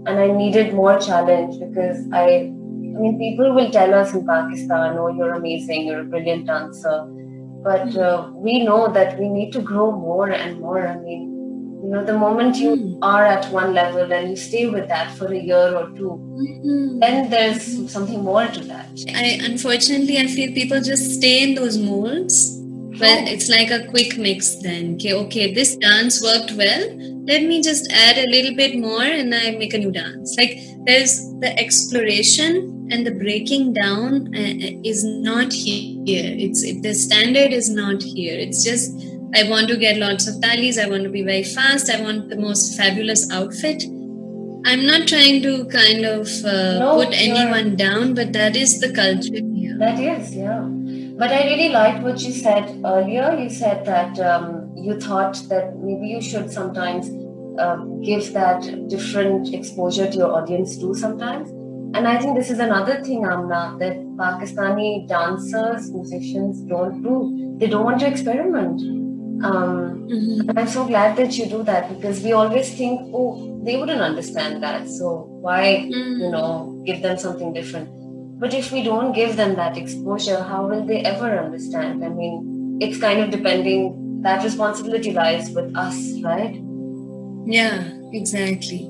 and 0.07 0.23
i 0.23 0.25
needed 0.37 0.73
more 0.73 0.97
challenge 0.99 1.59
because 1.59 1.99
i 2.11 2.25
i 2.25 3.03
mean 3.03 3.19
people 3.19 3.53
will 3.53 3.69
tell 3.69 3.93
us 3.93 4.15
in 4.15 4.25
pakistan 4.25 4.97
oh 4.97 5.09
you're 5.09 5.35
amazing 5.35 5.85
you're 5.85 5.99
a 5.99 6.09
brilliant 6.15 6.47
dancer 6.47 6.97
but 7.65 7.87
mm-hmm. 7.87 7.99
uh, 7.99 8.31
we 8.47 8.63
know 8.63 8.81
that 8.97 9.17
we 9.19 9.27
need 9.27 9.51
to 9.51 9.61
grow 9.61 9.91
more 9.91 10.29
and 10.29 10.59
more 10.59 10.87
i 10.87 10.95
mean 10.97 11.31
you 11.83 11.91
know 11.91 12.03
the 12.03 12.17
moment 12.17 12.55
you 12.55 12.75
mm. 12.75 12.97
are 13.01 13.25
at 13.25 13.45
one 13.51 13.73
level 13.73 14.11
and 14.17 14.29
you 14.29 14.35
stay 14.35 14.65
with 14.75 14.87
that 14.87 15.15
for 15.17 15.27
a 15.33 15.39
year 15.39 15.75
or 15.79 15.87
2 15.89 16.11
mm-hmm. 16.41 16.99
then 16.99 17.29
there's 17.29 17.65
something 17.95 18.23
more 18.23 18.45
to 18.57 18.61
that 18.73 19.07
i 19.23 19.25
unfortunately 19.49 20.19
i 20.25 20.27
feel 20.35 20.53
people 20.59 20.85
just 20.91 21.15
stay 21.15 21.33
in 21.47 21.55
those 21.55 21.79
molds 21.87 22.37
but 22.99 23.27
it's 23.33 23.49
like 23.49 23.71
a 23.71 23.81
quick 23.87 24.17
mix 24.17 24.55
then 24.67 24.93
okay 24.95 25.13
okay 25.23 25.53
this 25.53 25.75
dance 25.87 26.21
worked 26.27 26.53
well 26.61 26.85
let 27.31 27.43
me 27.51 27.61
just 27.61 27.91
add 28.05 28.17
a 28.17 28.29
little 28.35 28.55
bit 28.55 28.79
more 28.87 29.03
and 29.03 29.35
i 29.41 29.43
make 29.63 29.73
a 29.73 29.83
new 29.85 29.91
dance 29.91 30.35
like 30.37 30.57
there's 30.85 31.17
the 31.45 31.51
exploration 31.65 32.74
and 32.91 33.05
the 33.05 33.11
breaking 33.11 33.73
down 33.73 34.33
uh, 34.35 34.39
uh 34.39 34.89
is 34.91 35.03
not 35.03 35.53
here. 35.53 36.33
It's 36.45 36.63
it, 36.63 36.83
the 36.83 36.93
standard 36.93 37.51
is 37.51 37.69
not 37.69 38.03
here. 38.03 38.37
It's 38.37 38.63
just 38.63 38.91
i 39.37 39.43
want 39.49 39.67
to 39.67 39.75
get 39.77 39.97
lots 39.97 40.27
of 40.27 40.39
tallies. 40.41 40.77
I 40.77 40.87
want 40.87 41.03
to 41.03 41.09
be 41.09 41.23
very 41.23 41.43
fast. 41.43 41.89
I 41.89 42.01
want 42.01 42.29
the 42.29 42.37
most 42.37 42.77
fabulous 42.77 43.29
outfit. 43.31 43.83
I'm 44.67 44.85
not 44.85 45.07
trying 45.07 45.41
to 45.43 45.65
kind 45.65 46.05
of 46.05 46.27
uh, 46.43 46.79
no, 46.79 46.95
put 46.95 47.13
anyone 47.13 47.75
down 47.75 48.13
but 48.13 48.33
that 48.33 48.55
is 48.55 48.79
the 48.79 48.91
culture 48.93 49.41
here. 49.53 49.77
That 49.77 49.99
is 49.99 50.35
yeah. 50.35 50.61
But 51.17 51.31
I 51.31 51.43
really 51.45 51.69
liked 51.69 52.03
what 52.03 52.21
you 52.21 52.31
said 52.31 52.81
earlier. 52.83 53.37
You 53.39 53.49
said 53.49 53.85
that 53.85 54.19
um, 54.19 54.73
you 54.75 54.99
thought 54.99 55.35
that 55.49 55.77
maybe 55.77 56.07
you 56.07 56.21
should 56.21 56.51
sometimes 56.51 57.09
um, 57.59 58.01
give 58.01 58.33
that 58.33 58.89
different 58.89 59.53
exposure 59.53 60.09
to 60.09 60.17
your 60.17 60.33
audience 60.33 60.77
too 60.77 60.93
sometimes. 60.93 61.49
And 61.95 62.07
I 62.07 62.19
think 62.19 62.37
this 62.37 62.49
is 62.51 62.59
another 62.59 63.01
thing, 63.01 63.23
Amna, 63.23 63.77
that 63.79 63.97
Pakistani 64.17 65.07
dancers, 65.07 65.91
musicians 65.91 66.61
don't 66.63 67.01
do. 67.01 67.57
They 67.57 67.67
don't 67.67 67.85
want 67.85 68.01
to 68.01 68.07
experiment. 68.07 68.81
Um, 69.43 70.07
mm-hmm. 70.09 70.49
And 70.49 70.59
I'm 70.59 70.67
so 70.67 70.85
glad 70.85 71.15
that 71.17 71.37
you 71.37 71.45
do 71.45 71.63
that 71.63 71.87
because 71.95 72.21
we 72.21 72.33
always 72.33 72.73
think, 72.75 72.99
oh, 73.13 73.61
they 73.63 73.77
wouldn't 73.77 74.01
understand 74.01 74.61
that. 74.63 74.89
So 74.89 75.27
why, 75.41 75.87
mm-hmm. 75.89 76.21
you 76.21 76.31
know, 76.31 76.81
give 76.85 77.01
them 77.01 77.17
something 77.17 77.53
different? 77.53 77.89
But 78.39 78.53
if 78.53 78.71
we 78.73 78.83
don't 78.83 79.13
give 79.13 79.37
them 79.37 79.55
that 79.55 79.77
exposure, 79.77 80.43
how 80.43 80.67
will 80.67 80.85
they 80.85 80.99
ever 80.99 81.39
understand? 81.39 82.03
I 82.03 82.09
mean, 82.09 82.77
it's 82.81 82.99
kind 82.99 83.21
of 83.21 83.31
depending, 83.31 84.21
that 84.21 84.43
responsibility 84.43 85.13
lies 85.13 85.49
with 85.51 85.73
us, 85.77 85.95
right? 86.21 86.59
Yeah, 87.45 87.89
exactly. 88.11 88.89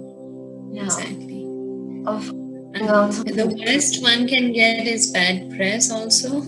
Yeah. 0.72 0.86
Exactly. 0.86 1.46
Of, 2.08 2.32
the 2.76 3.64
worst 3.66 4.02
one 4.02 4.28
can 4.28 4.52
get 4.52 4.86
is 4.88 5.12
bad 5.12 5.56
press 5.56 5.92
also. 5.92 6.42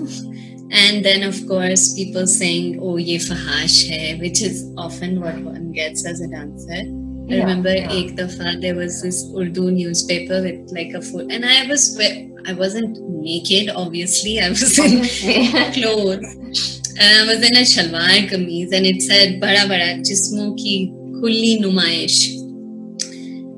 and 0.71 1.03
then 1.05 1.23
of 1.23 1.35
course 1.47 1.93
people 1.93 2.27
saying, 2.27 2.79
oh, 2.81 2.97
ye 2.97 3.17
fahash 3.17 3.89
hai, 3.89 4.17
which 4.19 4.41
is 4.41 4.71
often 4.77 5.21
what 5.21 5.37
one 5.39 5.71
gets 5.71 6.05
as 6.05 6.21
a 6.21 6.27
dancer. 6.27 6.83
I 7.29 7.33
yeah, 7.33 7.39
remember 7.41 7.73
yeah. 7.75 7.91
ek 7.91 8.15
dafa 8.15 8.61
there 8.61 8.75
was 8.75 9.01
this 9.01 9.25
Urdu 9.35 9.71
newspaper 9.71 10.41
with 10.41 10.71
like 10.71 10.93
a 10.93 11.01
foot, 11.01 11.31
and 11.31 11.45
I 11.45 11.67
was 11.67 11.99
I 12.47 12.53
wasn't 12.53 12.97
naked, 13.01 13.69
obviously. 13.69 14.39
I 14.39 14.49
was 14.49 14.79
in 14.79 15.03
clothes. 15.73 16.81
And 16.99 17.29
I 17.29 17.33
was 17.33 17.43
in 17.45 17.55
a 17.55 17.61
shalwar 17.61 18.27
kameez 18.29 18.71
and 18.71 18.85
it 18.85 19.01
said 19.01 19.41
Bada 19.41 19.67
Bada 19.69 19.99
Jismo 19.99 20.57
ki 20.57 20.91
Khulli 21.19 21.59
Numaish. 21.61 22.36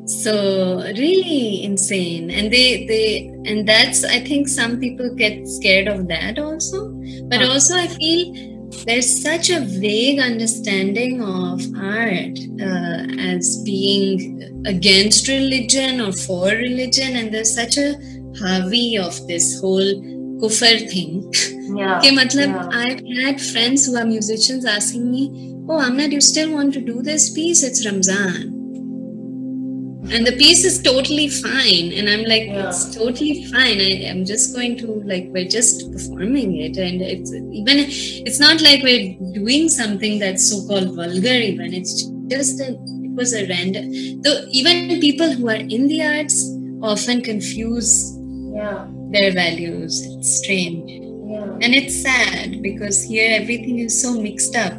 So 0.10 0.82
really 0.98 1.63
insane. 1.63 2.32
And 2.32 2.52
they 2.52 2.86
they 2.88 3.28
and 3.45 3.67
that's 3.67 4.04
I 4.04 4.19
think 4.19 4.48
some 4.48 4.80
people 4.80 5.13
get 5.13 5.48
scared 5.48 5.88
of 5.88 6.08
that 6.08 6.39
also. 6.39 6.89
But 7.28 7.43
also 7.43 7.76
I 7.76 7.88
feel 7.88 8.34
there's 8.86 9.22
such 9.22 9.52
a 9.52 9.60
vague 9.60 10.19
understanding 10.19 11.22
of 11.22 11.62
art 11.78 12.39
uh, 12.60 13.06
as 13.19 13.62
being 13.63 14.63
against 14.65 15.28
religion 15.28 16.02
or 16.02 16.12
for 16.12 16.48
religion, 16.48 17.15
and 17.15 17.32
there's 17.32 17.54
such 17.54 17.78
a 17.78 17.95
heavy 18.41 18.98
of 18.98 19.15
this 19.28 19.60
whole 19.60 19.93
kufr 20.41 20.89
thing. 20.89 21.32
Yeah. 21.78 21.98
Okay, 22.00 22.10
matlab, 22.10 22.48
yeah. 22.48 22.69
I've 22.72 23.04
had 23.24 23.39
friends 23.39 23.86
who 23.86 23.95
are 23.95 24.06
musicians 24.06 24.65
asking 24.65 25.12
me, 25.12 25.56
Oh, 25.69 25.80
Amna, 25.80 26.08
do 26.08 26.15
you 26.15 26.22
still 26.22 26.52
want 26.52 26.74
to 26.74 26.82
do 26.82 27.04
this 27.04 27.30
piece? 27.30 27.62
It's 27.62 27.86
Ramzan. 27.86 28.59
And 30.12 30.26
the 30.26 30.32
piece 30.34 30.65
is 30.65 30.82
totally 30.82 31.28
fine. 31.30 31.93
And 31.93 32.10
I'm 32.10 32.24
like, 32.24 32.48
Yeah. 32.48 32.69
it's 32.69 32.95
totally 32.95 33.45
fine. 33.45 33.80
I, 33.80 34.08
I'm 34.10 34.26
just 34.26 34.56
going 34.56 34.78
to, 34.78 34.88
like, 35.06 35.28
we're 35.30 35.48
just 35.48 35.91
performing 35.91 36.56
it. 36.58 36.78
And 36.78 37.02
it's 37.02 37.32
even, 37.34 37.78
it's 38.28 38.39
not 38.39 38.62
like 38.62 38.82
we're 38.84 39.15
doing 39.34 39.69
something 39.69 40.19
that's 40.19 40.50
so 40.50 40.65
called 40.67 40.95
vulgar, 40.95 41.38
even. 41.52 41.74
It's 41.74 42.04
just 42.28 42.60
a, 42.60 42.69
it 42.74 43.12
was 43.15 43.34
a 43.34 43.48
random. 43.48 44.22
Though, 44.22 44.45
even 44.52 45.00
people 45.00 45.32
who 45.32 45.48
are 45.50 45.56
in 45.56 45.88
the 45.88 46.04
arts 46.04 46.43
often 46.82 47.22
confuse 47.22 48.15
Yeah. 48.54 48.88
their 49.12 49.32
values. 49.32 50.02
It's 50.17 50.38
strange. 50.41 50.89
Yeah. 51.30 51.43
And 51.62 51.76
it's 51.76 52.02
sad 52.02 52.62
because 52.63 53.04
here 53.04 53.30
everything 53.39 53.80
is 53.80 54.02
so 54.02 54.19
mixed 54.19 54.56
up. 54.56 54.74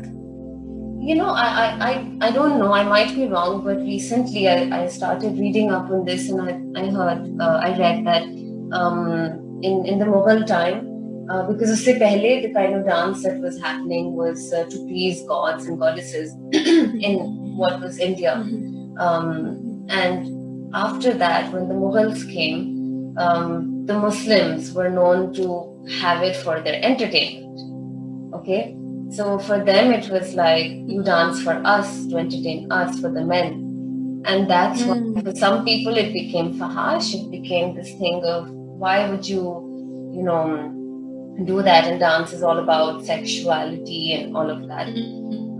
You 1.03 1.15
know, 1.15 1.31
I, 1.31 1.77
I, 1.81 2.27
I, 2.29 2.31
don't 2.31 2.59
know, 2.59 2.75
I 2.75 2.85
might 2.85 3.15
be 3.15 3.27
wrong, 3.27 3.65
but 3.65 3.79
recently 3.79 4.49
I, 4.49 4.83
I 4.83 4.87
started 4.89 5.39
reading 5.39 5.71
up 5.71 5.91
on 5.91 6.05
this 6.05 6.29
and 6.29 6.43
I, 6.43 6.81
I 6.81 6.91
heard, 6.91 7.41
uh, 7.41 7.59
I 7.63 7.79
read 7.79 8.07
that 8.07 8.23
um, 8.77 9.61
in, 9.63 9.87
in 9.87 9.99
the 9.99 10.05
Mughal 10.05 10.47
time, 10.47 10.87
uh, 11.31 11.51
because 11.51 11.71
usse 11.71 11.99
pehle, 11.99 12.43
the 12.43 12.53
kind 12.53 12.75
of 12.75 12.85
dance 12.85 13.23
that 13.23 13.41
was 13.41 13.59
happening 13.63 14.15
was 14.15 14.53
uh, 14.53 14.65
to 14.65 14.77
please 14.89 15.23
gods 15.27 15.65
and 15.65 15.79
goddesses 15.79 16.35
in 16.53 17.57
what 17.57 17.81
was 17.81 17.99
India. 17.99 18.35
Um, 18.99 19.87
and 19.89 20.75
after 20.75 21.15
that, 21.15 21.51
when 21.51 21.69
the 21.69 21.75
Mughals 21.75 22.31
came, 22.31 23.17
um, 23.17 23.87
the 23.87 23.95
Muslims 23.95 24.75
were 24.75 24.91
known 24.91 25.33
to 25.35 25.83
have 26.01 26.23
it 26.23 26.37
for 26.37 26.61
their 26.61 26.79
entertainment. 26.85 27.59
Okay? 28.35 28.77
So 29.11 29.38
for 29.38 29.59
them, 29.64 29.92
it 29.92 30.09
was 30.11 30.35
like 30.35 30.66
you 30.87 31.03
dance 31.03 31.42
for 31.42 31.55
us 31.64 32.07
to 32.07 32.16
entertain 32.16 32.70
us 32.70 33.01
for 33.01 33.11
the 33.11 33.25
men. 33.25 34.23
And 34.27 34.49
that's 34.49 34.83
Mm. 34.83 35.23
for 35.25 35.35
some 35.35 35.64
people 35.64 35.96
it 35.96 36.12
became 36.12 36.55
fahash, 36.59 37.14
it 37.14 37.31
became 37.31 37.75
this 37.75 37.92
thing 37.94 38.23
of 38.25 38.49
why 38.51 39.11
would 39.11 39.27
you, 39.29 39.42
you 40.14 40.23
know, 40.23 40.44
do 41.44 41.62
that? 41.62 41.87
And 41.88 41.99
dance 42.01 42.33
is 42.33 42.42
all 42.42 42.59
about 42.59 43.05
sexuality 43.05 44.12
and 44.14 44.37
all 44.37 44.51
of 44.51 44.68
that. 44.68 44.88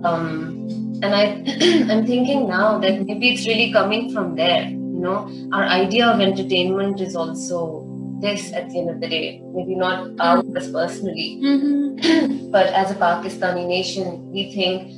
Um, 0.04 0.66
and 1.02 1.14
I, 1.14 1.24
I'm 1.90 2.06
thinking 2.06 2.48
now 2.48 2.78
that 2.78 3.02
maybe 3.06 3.30
it's 3.30 3.46
really 3.46 3.72
coming 3.72 4.12
from 4.12 4.34
there. 4.36 4.64
You 4.68 5.00
know, 5.06 5.30
our 5.52 5.64
idea 5.64 6.06
of 6.06 6.20
entertainment 6.20 7.00
is 7.00 7.16
also 7.16 7.84
this 8.20 8.52
at 8.52 8.68
the 8.70 8.78
end 8.80 8.90
of 8.90 9.00
the 9.00 9.09
day. 9.09 9.40
Maybe 9.54 9.74
not 9.74 10.11
ours 10.20 10.70
personally, 10.72 11.40
Mm-hmm. 11.42 12.50
but 12.56 12.66
as 12.66 12.90
a 12.90 12.94
Pakistani 12.94 13.66
nation, 13.66 14.30
we 14.30 14.52
think 14.52 14.90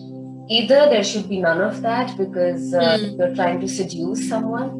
either 0.50 0.88
there 0.90 1.04
should 1.04 1.28
be 1.28 1.40
none 1.40 1.60
of 1.60 1.82
that 1.82 2.16
because 2.18 2.74
uh, 2.74 2.80
Mm. 2.98 3.18
you're 3.18 3.34
trying 3.34 3.60
to 3.60 3.68
seduce 3.68 4.28
someone, 4.28 4.70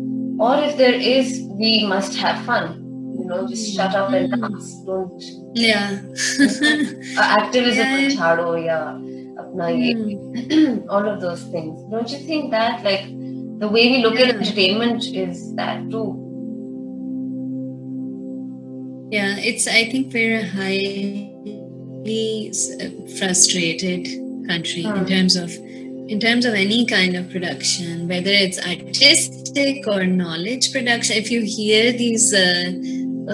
or 0.41 0.57
if 0.69 0.77
there 0.77 0.95
is, 0.95 1.43
we 1.63 1.87
must 1.87 2.17
have 2.17 2.45
fun. 2.45 2.79
You 3.19 3.27
know, 3.27 3.47
just 3.47 3.75
shut 3.75 3.95
up 3.95 4.13
and 4.13 4.33
Mm. 4.33 4.41
dance. 4.41 4.69
Don't 4.87 5.23
Yeah. 5.55 6.01
uh, 7.19 7.29
activism 7.41 7.87
Yeah. 7.87 7.99
yeah. 7.99 8.09
chhado 8.17 8.47
ya 8.69 8.79
apna 9.43 9.67
Mm. 9.71 10.87
all 10.93 11.09
of 11.13 11.21
those 11.21 11.43
things. 11.55 11.75
Don't 11.91 12.11
you 12.11 12.19
think 12.31 12.51
that 12.51 12.83
like 12.85 13.05
the 13.63 13.69
way 13.69 13.85
we 13.93 13.99
look 14.03 14.19
at 14.19 14.29
entertainment 14.35 15.05
is 15.27 15.55
that 15.61 15.89
too? 15.91 16.07
It's, 19.45 19.67
I 19.67 19.85
think 19.91 20.13
we're 20.13 20.41
a 20.41 20.47
highly 20.47 21.33
frustrated 23.19 24.07
country 24.49 24.85
in 24.85 24.91
Hmm. 24.97 25.05
terms 25.07 25.37
of 25.37 25.51
in 26.09 26.19
terms 26.21 26.45
of 26.45 26.53
any 26.53 26.85
kind 26.85 27.17
of 27.17 27.31
production, 27.31 28.07
whether 28.09 28.31
it's 28.31 28.59
artistic 28.59 29.87
or 29.87 30.05
knowledge 30.05 30.73
production. 30.73 31.17
If 31.17 31.31
you 31.31 31.41
hear 31.43 31.93
these 31.93 32.35
uh, 32.35 32.73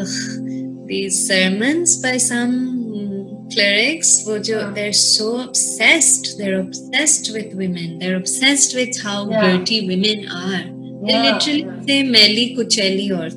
ugh, 0.00 0.86
these 0.86 1.26
sermons 1.26 1.96
by 2.00 2.18
some 2.18 3.48
clerics, 3.52 4.22
Hmm. 4.24 4.74
they're 4.74 4.92
so 4.92 5.40
obsessed. 5.40 6.36
They're 6.38 6.60
obsessed 6.60 7.32
with 7.32 7.54
women. 7.54 7.98
They're 7.98 8.16
obsessed 8.16 8.74
with 8.76 9.00
how 9.02 9.28
Yeah. 9.30 9.56
dirty 9.56 9.86
women 9.88 10.28
are. 10.28 10.64
They 11.06 11.12
Yeah, 11.14 11.22
literally 11.32 11.64
say 11.86 12.02
"meli 12.02 12.54
kucheli" 12.56 13.08
or 13.18 13.30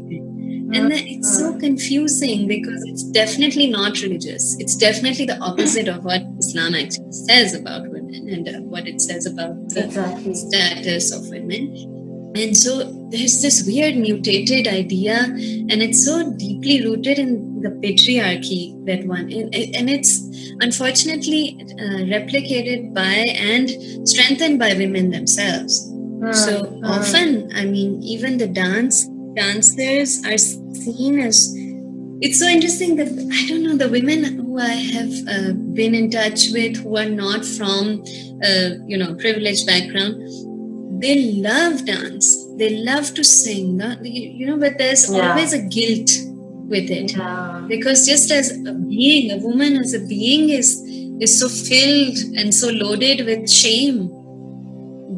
and 0.74 0.92
then 0.92 1.04
it's 1.08 1.38
so 1.38 1.58
confusing 1.58 2.48
because 2.48 2.84
it's 2.86 3.04
definitely 3.04 3.68
not 3.68 4.02
religious. 4.02 4.56
It's 4.60 4.76
definitely 4.76 5.26
the 5.26 5.38
opposite 5.40 5.88
of 5.88 6.04
what 6.04 6.22
Islam 6.40 6.76
actually 6.76 7.12
says 7.12 7.54
about 7.54 7.90
women 7.90 8.28
and 8.30 8.48
uh, 8.48 8.60
what 8.62 8.88
it 8.88 9.02
says 9.02 9.26
about 9.26 9.56
the 9.70 9.86
Exactly. 9.86 10.34
status 10.34 11.12
of 11.12 11.28
women. 11.30 12.34
And 12.36 12.56
so 12.56 12.84
there's 13.10 13.42
this 13.42 13.66
weird 13.68 13.98
mutated 13.98 14.66
idea, 14.66 15.16
and 15.26 15.84
it's 15.84 16.06
so 16.06 16.32
deeply 16.38 16.82
rooted 16.82 17.20
in 17.20 17.60
the 17.62 17.70
patriarchy 17.70 18.74
that 18.86 19.06
one, 19.06 19.30
and 19.32 19.54
and 19.54 19.90
it's 19.90 20.24
unfortunately 20.62 21.58
uh, 21.60 22.08
replicated 22.08 22.94
by 22.94 23.36
and 23.36 23.70
strengthened 24.08 24.60
by 24.60 24.74
women 24.74 25.12
themselves. 25.12 25.92
So 26.32 26.80
often, 26.86 27.52
I 27.56 27.66
mean, 27.66 28.02
even 28.04 28.38
the 28.38 28.48
dance 28.48 29.10
dancers 29.36 30.24
are 30.26 30.38
seen 30.38 31.20
as. 31.20 31.54
It's 32.24 32.38
so 32.38 32.46
interesting 32.46 32.98
that 32.98 33.08
I 33.08 33.48
don't 33.50 33.64
know 33.64 33.76
the 33.76 33.90
women 33.90 34.24
who 34.24 34.60
I 34.60 34.76
have 34.96 35.12
uh, 35.28 35.54
been 35.54 35.96
in 35.96 36.12
touch 36.12 36.50
with 36.52 36.78
who 36.78 36.96
are 36.98 37.10
not 37.10 37.44
from, 37.44 38.04
uh, 38.44 38.70
you 38.86 38.96
know, 38.98 39.16
privileged 39.16 39.66
background. 39.66 40.22
They 41.02 41.32
love 41.34 41.86
dance. 41.86 42.46
They 42.58 42.78
love 42.78 43.16
to 43.16 43.24
sing. 43.24 43.78
Not, 43.78 44.06
you 44.06 44.30
you 44.40 44.46
know, 44.46 44.58
but 44.58 44.78
there's 44.78 45.10
Yeah. 45.12 45.32
always 45.32 45.52
a 45.54 45.62
guilt 45.78 46.12
with 46.68 46.92
it 46.92 47.14
Yeah. 47.18 47.66
because 47.68 48.06
just 48.06 48.30
as 48.32 48.52
a 48.52 48.74
being, 48.74 49.32
a 49.32 49.38
woman 49.38 49.78
as 49.78 49.94
a 49.96 50.00
being 50.00 50.50
is 50.50 50.80
is 51.20 51.40
so 51.40 51.48
filled 51.50 52.18
and 52.38 52.54
so 52.54 52.70
loaded 52.70 53.26
with 53.26 53.50
shame 53.50 54.10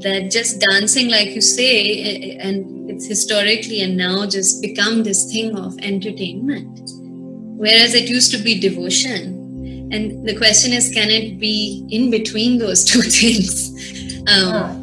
that 0.03 0.31
just 0.31 0.59
dancing, 0.59 1.09
like 1.09 1.29
you 1.29 1.41
say, 1.41 2.37
and 2.37 2.89
it's 2.89 3.05
historically 3.07 3.81
and 3.81 3.97
now 3.97 4.25
just 4.25 4.61
become 4.61 5.03
this 5.03 5.31
thing 5.31 5.55
of 5.57 5.77
entertainment, 5.79 6.81
whereas 7.57 7.93
it 7.93 8.09
used 8.09 8.31
to 8.31 8.37
be 8.43 8.59
devotion. 8.59 9.39
And 9.91 10.27
the 10.27 10.35
question 10.35 10.73
is, 10.73 10.89
can 10.93 11.09
it 11.09 11.39
be 11.39 11.87
in 11.91 12.09
between 12.11 12.57
those 12.57 12.83
two 12.83 13.01
things? 13.19 13.69
Um, 14.27 14.49
Yeah. 14.49 14.79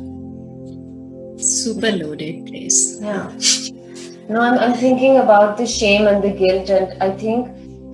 super 1.38 1.90
loaded 1.92 2.46
place. 2.46 2.98
Yeah. 3.00 3.30
No, 4.28 4.40
I'm, 4.40 4.58
I'm 4.58 4.74
thinking 4.74 5.16
about 5.18 5.56
the 5.56 5.66
shame 5.66 6.06
and 6.06 6.22
the 6.22 6.30
guilt, 6.30 6.70
and 6.70 7.02
I 7.02 7.10
think 7.16 7.48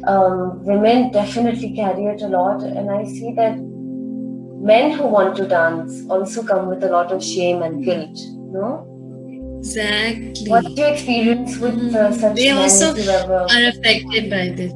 um, 0.07 0.65
women 0.65 1.11
definitely 1.11 1.75
carry 1.75 2.05
it 2.05 2.23
a 2.23 2.29
lot. 2.29 2.63
And 2.63 2.91
I 2.91 3.05
see 3.05 3.33
that 3.37 3.57
men 4.61 4.93
who 4.93 5.07
want 5.07 5.37
to 5.37 5.47
dance 5.47 6.05
also 6.09 6.43
come 6.43 6.69
with 6.69 6.83
a 6.85 6.89
lot 6.89 7.13
of 7.13 7.23
shame 7.23 7.63
and 7.63 7.85
guilt. 7.85 8.19
No? 8.53 8.93
Exactly. 9.59 10.49
What's 10.49 10.69
your 10.77 10.89
experience 10.89 11.59
with 11.59 11.95
uh, 11.95 12.11
Mm. 12.11 12.21
such 12.21 12.37
They 12.37 12.53
men? 12.53 12.59
also 12.59 12.95
are 13.55 13.69
affected 13.69 14.31
by 14.31 14.49
this. 14.51 14.73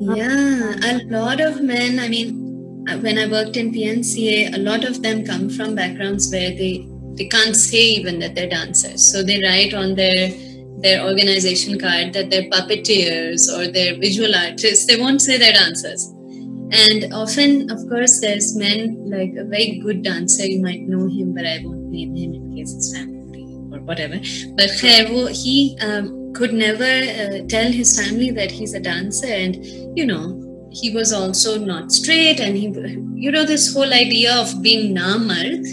Yeah, 0.00 0.74
a 0.82 1.04
lot 1.08 1.40
of 1.40 1.62
men, 1.62 1.98
I 1.98 2.08
mean, 2.08 2.84
uh, 2.88 2.98
when 2.98 3.18
I 3.18 3.26
worked 3.28 3.56
in 3.56 3.72
PNCA, 3.72 4.52
a 4.54 4.58
lot 4.58 4.84
of 4.84 5.02
them 5.02 5.24
come 5.24 5.48
from 5.48 5.74
backgrounds 5.74 6.30
where 6.32 6.50
they, 6.50 6.86
they 7.16 7.26
can't 7.26 7.54
say 7.56 7.78
even 7.78 8.18
that 8.18 8.34
they're 8.34 8.48
dancers. 8.48 9.10
So 9.10 9.22
they 9.22 9.42
write 9.42 9.74
on 9.74 9.94
their 9.94 10.30
their 10.80 11.02
organization 11.06 11.78
card 11.78 12.12
that 12.12 12.28
they're 12.28 12.50
puppeteers 12.50 13.48
or 13.56 13.72
they're 13.72 13.96
visual 13.98 14.34
artists. 14.34 14.84
They 14.86 15.00
won't 15.00 15.22
say 15.22 15.38
they're 15.38 15.54
dancers. 15.54 16.12
And 16.74 17.12
often, 17.14 17.70
of 17.70 17.78
course, 17.88 18.20
there's 18.20 18.56
men 18.56 19.08
like 19.10 19.34
a 19.38 19.44
very 19.44 19.78
good 19.84 20.02
dancer. 20.02 20.44
You 20.46 20.60
might 20.62 20.82
know 20.82 21.06
him, 21.06 21.32
but 21.34 21.46
I 21.46 21.60
won't 21.62 21.90
name 21.90 22.14
him 22.16 22.34
in 22.34 22.56
case 22.56 22.74
it's 22.74 22.92
family 22.96 23.44
or 23.72 23.80
whatever. 23.80 24.16
But 24.56 24.70
he 25.42 25.78
um, 25.80 26.32
could 26.34 26.52
never 26.52 26.84
uh, 26.84 27.46
tell 27.48 27.70
his 27.70 27.98
family 28.00 28.30
that 28.32 28.50
he's 28.50 28.74
a 28.74 28.80
dancer, 28.80 29.26
and 29.28 29.64
you 29.96 30.04
know, 30.04 30.40
he 30.72 30.90
was 30.90 31.12
also 31.12 31.58
not 31.58 31.92
straight, 31.92 32.40
and 32.40 32.56
he, 32.56 32.66
you 33.14 33.30
know, 33.30 33.44
this 33.44 33.72
whole 33.72 33.92
idea 33.92 34.34
of 34.34 34.60
being 34.62 34.94
namard 34.96 35.64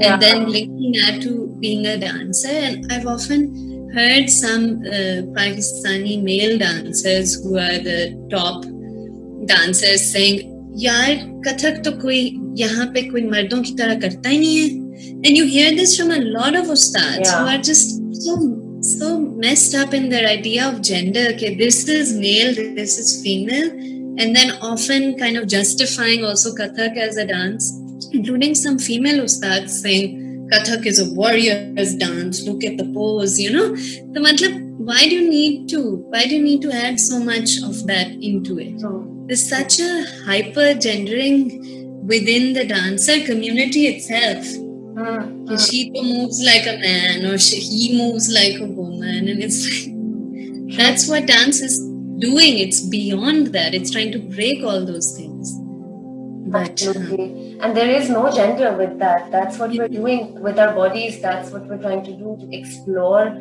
Yeah. 0.00 0.14
and 0.14 0.22
then 0.22 0.48
linking 0.48 0.92
that 1.00 1.22
to 1.22 1.32
being 1.60 1.86
a 1.86 1.96
dancer. 1.98 2.48
And 2.48 2.90
I've 2.92 3.06
often 3.06 3.90
heard 3.94 4.28
some 4.30 4.80
uh, 4.86 5.22
Pakistani 5.38 6.20
male 6.22 6.58
dancers 6.58 7.34
who 7.42 7.56
are 7.58 7.78
the 7.78 7.98
top 8.30 8.64
dancers 9.45 10.01
saying, 10.11 10.53
यार 10.79 11.41
कथक 11.45 11.81
तो 11.85 11.91
कोई 12.01 12.19
यहाँ 12.57 12.85
पे 12.93 13.01
कोई 13.09 13.21
मर्दों 13.29 13.61
की 13.63 13.73
तरह 13.77 13.99
करता 13.99 14.29
ही 14.29 14.37
नहीं 14.39 14.57
है 14.57 14.85
and 15.25 15.37
you 15.37 15.45
hear 15.45 15.71
this 15.75 15.95
from 15.97 16.11
a 16.11 16.19
lot 16.35 16.55
of 16.59 16.67
ustads 16.75 17.25
Yeah. 17.25 17.39
who 17.39 17.47
are 17.53 17.61
just 17.69 17.95
so 18.25 18.35
so 18.89 19.07
messed 19.43 19.73
up 19.75 19.93
in 19.99 20.09
their 20.09 20.27
idea 20.29 20.67
of 20.67 20.81
gender 20.89 21.23
okay 21.31 21.55
this 21.61 21.87
is 21.87 22.13
male 22.25 22.53
this 22.79 22.97
is 23.03 23.09
female 23.23 23.69
and 24.19 24.35
then 24.35 24.51
often 24.69 25.17
kind 25.23 25.37
of 25.41 25.47
justifying 25.55 26.23
also 26.29 26.53
kathak 26.61 26.97
as 27.07 27.17
a 27.17 27.25
dance 27.33 27.71
including 28.19 28.55
some 28.63 28.77
female 28.87 29.19
ustads 29.25 29.81
saying 29.87 30.15
kathak 30.53 30.85
is 30.93 30.99
a 31.05 31.09
warrior's 31.19 31.93
dance 32.05 32.43
look 32.47 32.63
at 32.71 32.77
the 32.77 32.87
pose 32.99 33.39
you 33.39 33.51
know 33.57 33.67
the 34.15 34.25
matlab 34.29 34.63
why 34.89 35.01
do 35.09 35.15
you 35.21 35.29
need 35.29 35.67
to 35.75 35.83
why 36.15 36.25
do 36.25 36.35
you 36.39 36.43
need 36.49 36.61
to 36.69 36.71
add 36.85 36.99
so 36.99 37.19
much 37.19 37.57
of 37.69 37.85
that 37.93 38.11
into 38.31 38.59
it 38.67 38.79
So, 38.87 38.95
There's 39.26 39.48
such 39.48 39.78
a 39.80 40.04
hyper 40.26 40.74
gendering 40.74 42.06
within 42.06 42.52
the 42.52 42.64
dancer 42.64 43.20
community 43.24 43.86
itself 43.86 44.44
mm, 44.44 45.46
कि 45.48 45.58
she 45.58 45.90
moves 45.94 46.42
like 46.44 46.66
a 46.66 46.76
man 46.78 47.26
or 47.26 47.38
she, 47.38 47.56
he 47.56 47.98
moves 47.98 48.28
like 48.32 48.60
a 48.60 48.66
woman 48.66 49.28
and 49.28 49.42
it's 49.42 49.60
like 49.70 50.76
that's 50.76 51.08
what 51.08 51.26
dance 51.26 51.60
is 51.60 51.78
doing 52.18 52.58
it's 52.58 52.80
beyond 52.80 53.48
that 53.48 53.74
it's 53.74 53.90
trying 53.90 54.12
to 54.12 54.18
break 54.18 54.64
all 54.64 54.84
those 54.84 55.16
things 55.16 55.58
but 56.52 56.82
uh, 56.82 56.90
Absolutely. 56.90 57.58
And 57.60 57.76
there 57.76 57.90
is 57.90 58.10
no 58.10 58.30
gender 58.30 58.76
with 58.76 58.98
that. 58.98 59.30
That's 59.30 59.58
what 59.58 59.70
we're 59.70 59.88
doing 59.88 60.40
with 60.42 60.58
our 60.58 60.74
bodies. 60.74 61.20
That's 61.22 61.50
what 61.50 61.64
we're 61.66 61.78
trying 61.78 62.04
to 62.04 62.12
do 62.12 62.36
to 62.40 62.56
explore 62.56 63.40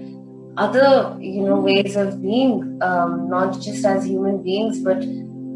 other, 0.55 1.17
you 1.19 1.41
know, 1.41 1.59
ways 1.59 1.95
of 1.95 2.21
being, 2.21 2.79
um, 2.81 3.29
not 3.29 3.59
just 3.59 3.83
as 3.85 4.05
human 4.05 4.43
beings, 4.43 4.79
but 4.79 5.03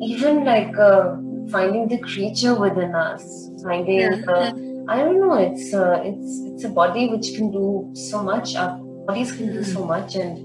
even 0.03 0.45
like 0.45 0.77
uh, 0.79 1.17
finding 1.51 1.89
the 1.89 1.99
creature 1.99 2.55
within 2.55 2.95
us, 2.95 3.51
finding. 3.63 4.01
Yeah. 4.01 4.25
Uh, 4.29 4.53
I 4.89 4.99
don't 5.05 5.21
know. 5.21 5.35
It's 5.35 5.73
uh, 5.75 6.03
it's 6.05 6.41
it's 6.47 6.65
a 6.65 6.69
body 6.69 7.09
which 7.09 7.35
can 7.37 7.51
do 7.51 7.91
so 7.95 8.23
much. 8.23 8.57
Our 8.57 8.79
bodies 9.07 9.33
can 9.33 9.53
do 9.53 9.63
so 9.63 9.85
much, 9.85 10.17
and 10.17 10.39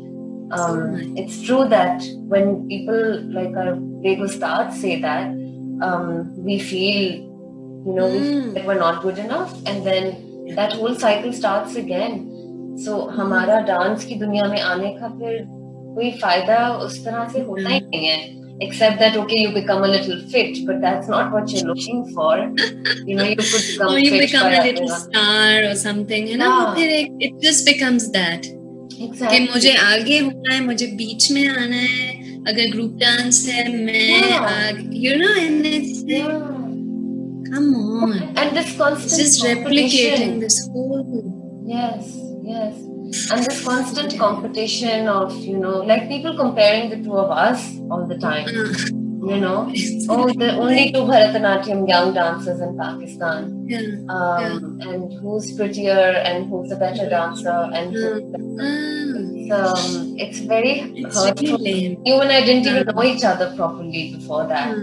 um, 0.51 0.91
much. 0.91 1.01
it's 1.15 1.41
true 1.41 1.67
that 1.67 2.03
when 2.27 2.67
people 2.67 3.21
like 3.33 3.55
our 3.57 3.75
big 3.75 4.19
ustads 4.19 4.73
say 4.73 5.01
that, 5.01 5.27
um, 5.81 6.35
we 6.43 6.59
feel, 6.59 7.11
you 7.85 7.93
know, 7.93 8.07
we 8.07 8.19
feel 8.19 8.43
Mm. 8.43 8.53
that 8.53 8.67
we're 8.67 8.79
not 8.79 9.01
good 9.01 9.17
enough, 9.17 9.57
and 9.65 9.83
then 9.83 10.15
that 10.55 10.73
whole 10.73 10.95
cycle 10.95 11.33
starts 11.33 11.75
again. 11.75 12.31
So 12.77 13.09
हमारा 13.17 13.59
dance 13.61 14.05
की 14.05 14.15
दुनिया 14.15 14.45
में 14.45 14.61
आने 14.61 14.93
का 14.93 15.07
फिर 15.07 15.45
कोई 15.95 16.11
फायदा 16.11 16.77
उस 16.77 17.05
तरह 17.05 17.27
से 17.27 17.41
होता 17.41 17.69
ही 17.69 17.79
नहीं 17.79 18.05
है. 18.05 18.38
Except 18.61 18.99
that 18.99 19.15
okay, 19.21 19.37
you 19.41 19.49
become 19.53 19.83
a 19.83 19.87
little 19.87 20.19
fit, 20.33 20.59
but 20.67 20.79
that's 20.81 21.09
not 21.13 21.31
what 21.33 21.49
you're 21.51 21.65
looking 21.69 21.97
for. 22.17 22.35
You 23.05 23.15
know, 23.17 23.23
you 23.25 23.35
could 23.35 23.63
become 23.69 23.93
or 23.93 23.99
you 23.99 24.11
fit 24.11 24.21
become 24.27 24.43
by 24.43 24.53
a 24.59 24.63
little 24.67 24.91
everyone. 24.91 25.01
star 25.01 25.63
or 25.69 25.75
something 25.81 26.27
you 26.33 26.37
know 26.43 26.51
Yeah. 26.51 26.75
फिर 26.77 26.93
एक- 26.99 27.17
it 27.27 27.33
just 27.47 27.65
becomes 27.71 28.05
that 28.15 28.47
कि 28.93 29.09
Exactly. 29.09 29.41
मुझे 29.55 29.73
आगे 29.87 30.19
होना 30.19 30.53
है 30.53 30.61
मुझे 30.65 30.87
बीच 31.01 31.31
में 31.31 31.47
आना 31.47 31.75
है 31.75 32.07
अगर 32.53 32.71
ग्रुप 32.75 32.95
डांस 33.03 33.45
है 33.49 33.67
मैं 33.75 34.07
Yeah. 34.21 34.47
आगे 34.53 35.03
you 35.05 35.17
know 35.23 35.33
and 35.43 35.69
it's 35.73 36.01
like, 36.03 36.23
Yeah. 36.23 36.55
come 37.51 37.69
on 37.75 38.13
And 38.41 38.57
this 38.59 38.71
constant 38.77 39.21
it's 39.25 39.37
just 39.37 39.43
competition. 39.43 39.65
replicating 39.65 40.39
this 40.45 40.59
whole 40.69 41.03
Yes, 41.75 42.09
yes. 42.53 42.73
And 43.32 43.44
this 43.44 43.64
constant 43.64 44.16
competition 44.18 45.08
of, 45.08 45.34
you 45.36 45.58
know, 45.58 45.78
like 45.78 46.08
people 46.08 46.36
comparing 46.36 46.90
the 46.90 46.96
two 47.02 47.16
of 47.16 47.30
us 47.30 47.76
all 47.90 48.06
the 48.06 48.16
time, 48.18 48.46
uh, 48.46 49.30
you 49.30 49.40
know. 49.40 49.72
Oh, 50.08 50.26
the 50.32 50.56
only 50.56 50.92
two 50.92 51.00
Bharatanatyam 51.00 51.88
young 51.88 52.14
dancers 52.14 52.60
in 52.60 52.76
Pakistan. 52.76 53.66
yeah. 53.68 53.80
Um, 54.08 54.78
And 54.80 55.12
who's 55.20 55.52
prettier 55.56 56.22
and 56.28 56.48
who's 56.48 56.70
a 56.72 56.76
better 56.76 57.08
dancer 57.08 57.58
and 57.72 57.92
who's 57.92 58.22
Ah, 59.52 59.72
um, 59.72 60.14
it's 60.16 60.38
very 60.40 60.72
it's 61.02 61.16
hurtful. 61.16 61.60
You 61.66 62.20
and 62.20 62.30
I 62.30 62.40
didn't 62.44 62.66
even 62.66 62.86
know 62.94 63.02
each 63.02 63.24
other 63.24 63.52
properly 63.56 64.14
before 64.16 64.46
that 64.46 64.76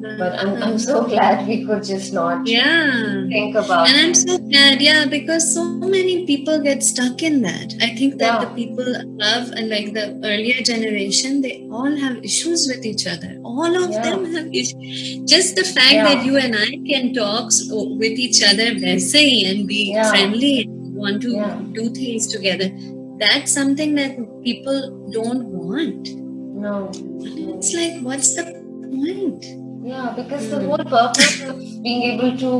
but 0.00 0.38
I'm, 0.38 0.62
I'm 0.62 0.78
so 0.78 1.04
glad 1.08 1.46
we 1.46 1.64
could 1.64 1.84
just 1.84 2.12
not 2.12 2.46
yeah. 2.46 3.26
think 3.28 3.54
about 3.54 3.88
and 3.88 3.96
i'm 3.96 4.14
so 4.14 4.38
glad 4.38 4.80
yeah 4.80 5.06
because 5.06 5.54
so 5.54 5.64
many 5.64 6.26
people 6.26 6.60
get 6.60 6.82
stuck 6.82 7.22
in 7.22 7.42
that. 7.42 7.74
I 7.80 7.94
think 7.94 8.18
that 8.18 8.40
yeah. 8.40 8.44
the 8.44 8.54
people 8.54 8.94
above 8.94 9.50
and 9.52 9.68
like 9.68 9.92
the 9.92 10.20
earlier 10.24 10.62
generation 10.62 11.40
they 11.40 11.66
all 11.70 11.94
have 11.96 12.18
issues 12.24 12.66
with 12.66 12.84
each 12.84 13.06
other. 13.06 13.38
All 13.44 13.84
of 13.84 13.90
yeah. 13.90 14.02
them 14.02 14.34
have 14.34 14.48
issues 14.54 15.18
just 15.24 15.56
the 15.56 15.64
fact 15.64 15.92
yeah. 15.92 16.04
that 16.04 16.24
you 16.24 16.36
and 16.36 16.54
i 16.56 16.70
can 16.90 17.14
talk 17.14 17.50
with 17.70 18.18
each 18.26 18.42
other 18.42 18.98
say, 18.98 19.44
and 19.44 19.66
be 19.66 19.94
friendly 20.10 20.62
and 20.62 20.94
want 20.94 21.22
to 21.22 21.32
do 21.72 21.88
things 21.90 22.26
together 22.26 22.70
that's 23.18 23.52
something 23.52 23.94
that 23.94 24.16
people 24.42 25.10
don't 25.10 25.46
want. 25.46 26.08
No. 26.14 26.90
It's 26.92 27.74
like 27.74 28.02
what's 28.02 28.34
the 28.34 28.44
point? 28.44 29.65
Yeah, 29.85 30.13
because 30.15 30.49
the 30.49 30.57
Mm. 30.57 30.67
whole 30.67 30.85
purpose 30.93 31.41
of 31.49 31.59
being 31.83 32.03
able 32.11 32.37
to 32.37 32.51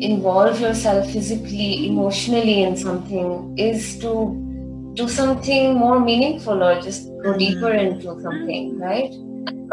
involve 0.00 0.60
yourself 0.60 1.10
physically, 1.10 1.86
emotionally 1.88 2.62
in 2.62 2.76
something 2.76 3.58
is 3.58 3.98
to 3.98 4.12
do 4.94 5.08
something 5.08 5.74
more 5.74 5.98
meaningful 6.00 6.62
or 6.62 6.74
just 6.80 7.08
go 7.24 7.32
Mhm. 7.32 7.38
deeper 7.38 7.72
into 7.72 8.16
something, 8.22 8.78
right? 8.78 9.12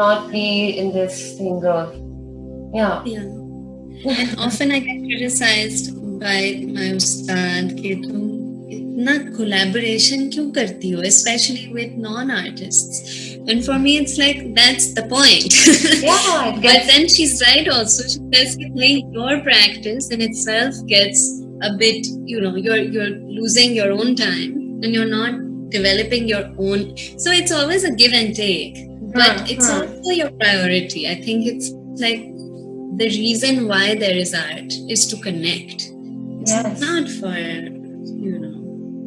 Not 0.00 0.30
be 0.32 0.44
in 0.82 0.92
this 0.92 1.36
thing 1.38 1.64
of, 1.64 1.94
yeah. 2.74 3.02
Yeah. 3.04 3.28
And 4.18 4.38
often 4.38 4.70
I 4.72 4.78
get 4.80 5.02
criticized 5.06 5.90
by 6.20 6.38
my 6.76 6.86
ustad 6.98 7.72
कि 7.80 7.94
तुम 8.04 8.28
इतना 8.76 9.14
collaboration 9.36 10.30
क्यों 10.34 10.50
करती 10.58 10.90
हो 10.90 11.02
especially 11.10 11.66
with 11.76 11.98
non-artists 12.06 13.02
And 13.47 13.63
for 13.63 13.77
me, 13.77 13.97
it's 13.97 14.17
like, 14.17 14.55
that's 14.55 14.93
the 14.93 15.03
point. 15.03 15.53
yeah, 16.01 16.51
but 16.55 16.87
then 16.87 17.07
she's 17.07 17.41
right 17.41 17.67
also. 17.67 18.03
She 18.03 18.19
says, 18.33 18.57
like, 18.73 19.03
your 19.11 19.41
practice 19.41 20.09
in 20.09 20.21
itself 20.21 20.73
gets 20.87 21.41
a 21.61 21.75
bit, 21.77 22.05
you 22.25 22.41
know, 22.41 22.55
you're, 22.55 22.77
you're 22.77 23.09
losing 23.09 23.75
your 23.75 23.91
own 23.91 24.15
time 24.15 24.79
and 24.81 24.93
you're 24.93 25.05
not 25.05 25.35
developing 25.69 26.27
your 26.27 26.45
own. 26.57 26.97
So 27.17 27.31
it's 27.31 27.51
always 27.51 27.83
a 27.83 27.91
give 27.91 28.13
and 28.13 28.35
take, 28.35 28.75
but 29.13 29.39
huh, 29.39 29.45
it's 29.47 29.69
huh. 29.69 29.81
also 29.81 30.11
your 30.11 30.31
priority. 30.31 31.07
I 31.07 31.15
think 31.21 31.45
it's 31.45 31.69
like 32.01 32.23
the 32.97 33.07
reason 33.07 33.67
why 33.67 33.95
there 33.95 34.15
is 34.15 34.33
art 34.33 34.73
is 34.89 35.07
to 35.07 35.17
connect. 35.17 35.91
Yes. 36.47 36.65
It's 36.65 36.81
not 36.81 37.09
for 37.09 37.74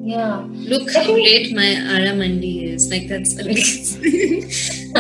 yeah. 0.08 0.44
Look 0.72 0.90
how 0.94 1.04
great 1.04 1.54
my 1.54 1.70
Aramandi 1.94 2.72
is. 2.74 2.90
Like 2.90 3.08
that's 3.08 3.34
least. 3.36 4.00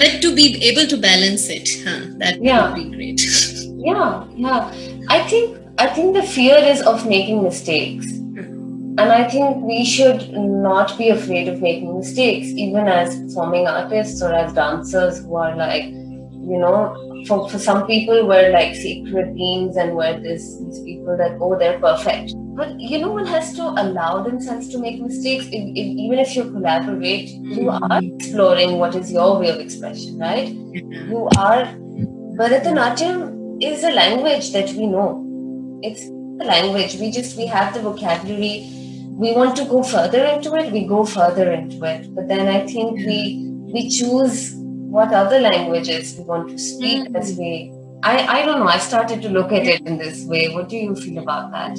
but 0.00 0.22
to 0.22 0.34
be 0.34 0.46
able 0.68 0.86
to 0.86 0.96
balance 0.96 1.48
it, 1.48 1.68
huh? 1.84 2.06
That 2.18 2.42
Yeah. 2.42 2.72
would 2.72 2.76
be 2.82 2.96
great. 2.96 3.20
Yeah, 3.86 4.24
yeah. 4.34 4.72
I 5.08 5.20
think 5.28 5.58
I 5.78 5.86
think 5.88 6.14
the 6.14 6.22
fear 6.22 6.56
is 6.56 6.80
of 6.82 7.06
making 7.06 7.42
mistakes. 7.42 8.06
Mm-hmm. 8.06 8.98
And 8.98 9.12
I 9.12 9.28
think 9.28 9.62
we 9.62 9.84
should 9.84 10.32
not 10.32 10.96
be 10.96 11.10
afraid 11.10 11.48
of 11.48 11.60
making 11.60 11.96
mistakes, 11.98 12.48
even 12.48 12.88
as 12.88 13.14
performing 13.20 13.66
artists 13.66 14.22
or 14.22 14.32
as 14.32 14.52
dancers 14.54 15.18
who 15.22 15.36
are 15.36 15.54
like, 15.54 15.84
you 16.48 16.58
know, 16.58 16.94
for, 17.26 17.48
for 17.48 17.58
some 17.58 17.86
people 17.86 18.26
we're 18.26 18.50
like 18.50 18.74
secret 18.74 19.34
beings 19.34 19.76
and 19.76 19.94
we're 19.94 20.18
this, 20.20 20.58
these 20.58 20.80
people 20.80 21.16
that, 21.16 21.36
oh, 21.40 21.58
they're 21.58 21.78
perfect. 21.78 22.34
But 22.54 22.78
you 22.80 22.98
know, 22.98 23.12
one 23.12 23.26
has 23.26 23.54
to 23.54 23.62
allow 23.62 24.22
themselves 24.22 24.68
to 24.70 24.78
make 24.78 25.00
mistakes. 25.00 25.46
If, 25.46 25.52
if, 25.52 25.86
even 26.04 26.18
if 26.18 26.34
you 26.36 26.44
collaborate, 26.50 27.28
you 27.28 27.70
mm-hmm. 27.70 27.92
are 27.92 28.00
exploring 28.02 28.78
what 28.78 28.94
is 28.94 29.12
your 29.12 29.38
way 29.38 29.50
of 29.50 29.60
expression, 29.60 30.18
right? 30.18 30.48
Mm-hmm. 30.48 31.10
You 31.10 31.28
are. 31.36 31.66
Bharatanatyam 32.38 33.62
is 33.62 33.82
a 33.82 33.90
language 33.90 34.52
that 34.52 34.70
we 34.70 34.86
know. 34.86 35.22
It's 35.82 36.02
a 36.06 36.44
language. 36.44 36.96
We 36.96 37.10
just, 37.10 37.36
we 37.36 37.46
have 37.46 37.74
the 37.74 37.80
vocabulary 37.80 38.70
we 39.16 39.32
want 39.32 39.56
to 39.56 39.64
go 39.64 39.82
further 39.82 40.24
into 40.26 40.54
it, 40.56 40.70
we 40.70 40.84
go 40.84 41.04
further 41.04 41.50
into 41.50 41.82
it. 41.84 42.14
But 42.14 42.28
then 42.28 42.48
I 42.48 42.66
think 42.66 42.98
we 42.98 43.42
we 43.72 43.88
choose 43.88 44.54
what 44.96 45.12
other 45.12 45.38
languages 45.40 46.16
we 46.16 46.24
want 46.24 46.48
to 46.48 46.58
speak 46.58 47.04
mm-hmm. 47.04 47.16
as 47.16 47.36
we. 47.36 47.70
I, 48.02 48.14
I 48.38 48.46
don't 48.46 48.60
know. 48.60 48.68
I 48.68 48.78
started 48.78 49.20
to 49.22 49.28
look 49.28 49.52
at 49.52 49.66
it 49.66 49.82
in 49.82 49.98
this 49.98 50.24
way. 50.24 50.48
What 50.54 50.68
do 50.68 50.76
you 50.76 50.94
feel 50.96 51.18
about 51.18 51.50
that? 51.52 51.76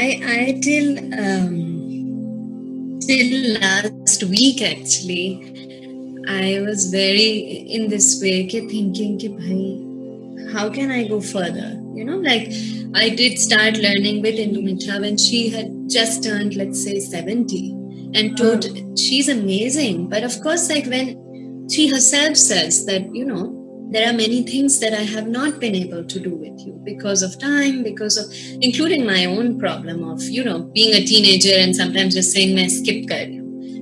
I 0.00 0.04
I 0.34 0.60
till 0.62 0.90
um, 1.22 2.98
till 3.06 3.60
last 3.60 4.22
week 4.34 4.62
actually, 4.62 5.26
I 6.28 6.60
was 6.66 6.90
very 6.90 7.30
in 7.78 7.88
this 7.88 8.20
way, 8.22 8.48
thinking 8.48 9.18
ki 9.18 10.52
how 10.52 10.68
can 10.70 10.90
I 10.90 11.08
go 11.08 11.20
further? 11.20 11.70
You 11.94 12.04
know, 12.04 12.18
like 12.18 12.52
I 12.94 13.08
did 13.10 13.38
start 13.38 13.76
learning 13.88 14.22
with 14.22 14.36
Indu 14.36 14.62
Mitha 14.62 15.00
when 15.00 15.18
she 15.18 15.50
had 15.50 15.90
just 15.90 16.24
turned, 16.24 16.54
let's 16.54 16.82
say, 16.84 17.00
seventy, 17.00 17.72
and 18.14 18.30
hmm. 18.30 18.34
told 18.36 18.98
she's 18.98 19.28
amazing. 19.28 20.08
But 20.08 20.22
of 20.30 20.40
course, 20.46 20.70
like 20.70 20.86
when 20.86 21.22
she 21.70 21.88
herself 21.88 22.36
says 22.36 22.86
that 22.86 23.14
you 23.14 23.24
know 23.24 23.58
there 23.92 24.08
are 24.08 24.12
many 24.14 24.42
things 24.42 24.80
that 24.80 24.94
I 24.94 25.02
have 25.02 25.28
not 25.28 25.60
been 25.60 25.74
able 25.74 26.02
to 26.04 26.18
do 26.18 26.34
with 26.34 26.58
you 26.66 26.80
because 26.82 27.22
of 27.22 27.38
time, 27.38 27.82
because 27.82 28.16
of 28.16 28.24
including 28.62 29.04
my 29.04 29.26
own 29.26 29.58
problem 29.58 30.02
of, 30.08 30.22
you 30.22 30.42
know, 30.42 30.60
being 30.60 30.94
a 30.94 31.04
teenager 31.04 31.54
and 31.54 31.76
sometimes 31.76 32.14
just 32.14 32.32
saying, 32.32 32.58
I 32.58 32.68
skip 32.68 33.06
kar 33.06 33.26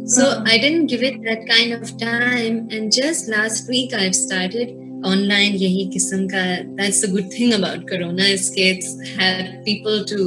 So 0.06 0.22
Mhm. 0.24 0.48
I 0.48 0.58
didn't 0.58 0.86
give 0.86 1.04
it 1.04 1.22
that 1.22 1.46
kind 1.46 1.72
of 1.72 1.96
time. 1.96 2.66
And 2.70 2.90
just 2.92 3.28
last 3.28 3.68
week, 3.68 3.94
I've 3.94 4.16
started 4.16 4.74
online 5.04 5.54
yahi 5.64 5.82
kisam 5.94 6.22
ka 6.32 6.42
that's 6.78 7.00
the 7.04 7.08
good 7.08 7.28
thing 7.36 7.52
about 7.58 7.86
corona 7.90 8.24
is 8.36 8.52
it's 8.56 8.88
had 9.18 9.64
people 9.64 10.04
to 10.04 10.18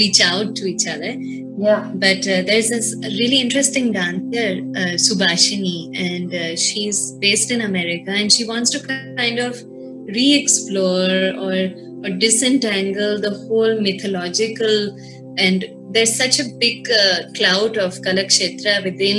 reach 0.00 0.20
out 0.20 0.54
to 0.60 0.64
each 0.74 0.86
other 0.94 1.12
Yeah. 1.64 1.80
but 2.02 2.26
uh, 2.34 2.36
there's 2.48 2.68
this 2.74 2.86
really 3.16 3.38
interesting 3.46 3.86
dancer 3.96 4.50
uh, 4.82 4.94
subhashini 5.06 5.74
and 6.04 6.32
uh, 6.34 6.56
she's 6.62 7.00
based 7.24 7.50
in 7.56 7.60
america 7.66 8.10
and 8.20 8.32
she 8.36 8.44
wants 8.52 8.70
to 8.74 8.80
kind 8.86 9.38
of 9.46 9.60
re-explore 10.18 11.18
or 11.46 11.58
or 12.04 12.10
disentangle 12.24 13.20
the 13.26 13.32
whole 13.42 13.74
mythological 13.88 14.74
and 15.46 15.66
there's 15.94 16.14
such 16.22 16.40
a 16.44 16.46
big 16.64 16.88
uh, 17.02 17.18
cloud 17.36 17.76
of 17.84 18.00
kalakshetra 18.06 18.74
within 18.88 19.18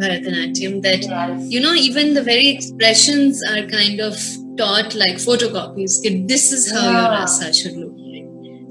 bharatanatyam 0.00 0.80
that 0.86 1.02
Yes. 1.10 1.44
you 1.54 1.60
know 1.66 1.74
even 1.88 2.14
the 2.18 2.24
very 2.32 2.48
expressions 2.54 3.42
are 3.52 3.62
kind 3.76 4.00
of 4.08 4.16
taught 4.56 4.94
like 4.94 5.16
photocopies 5.16 5.94
this 6.28 6.52
is 6.52 6.70
how 6.72 6.82
your 6.84 6.92
Yeah. 6.92 7.08
rasa 7.18 7.52
should 7.52 7.76
look 7.76 7.94
like 7.96 8.26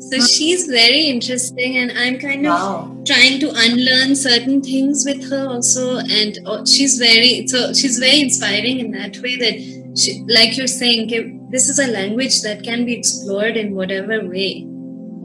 so 0.10 0.20
she's 0.34 0.66
very 0.68 1.04
interesting 1.14 1.78
and 1.82 1.92
i'm 2.04 2.18
kind 2.20 2.46
of 2.46 2.54
Wow. 2.54 2.98
trying 3.12 3.40
to 3.44 3.50
unlearn 3.66 4.16
certain 4.16 4.62
things 4.62 5.06
with 5.10 5.30
her 5.30 5.42
also 5.54 5.86
and 6.22 6.40
uh, 6.46 6.66
she's 6.66 6.98
very 6.98 7.48
so 7.48 7.74
she's 7.74 8.00
very 8.06 8.22
inspiring 8.28 8.80
in 8.86 8.92
that 8.92 9.18
way 9.26 9.36
that 9.44 9.56
she, 10.02 10.24
like 10.38 10.58
you're 10.58 10.68
saying 10.76 11.08
this 11.52 11.70
is 11.70 11.80
a 11.80 11.88
language 11.88 12.42
that 12.44 12.64
can 12.64 12.86
be 12.86 12.94
explored 13.02 13.58
in 13.64 13.76
whatever 13.82 14.20
way 14.36 14.52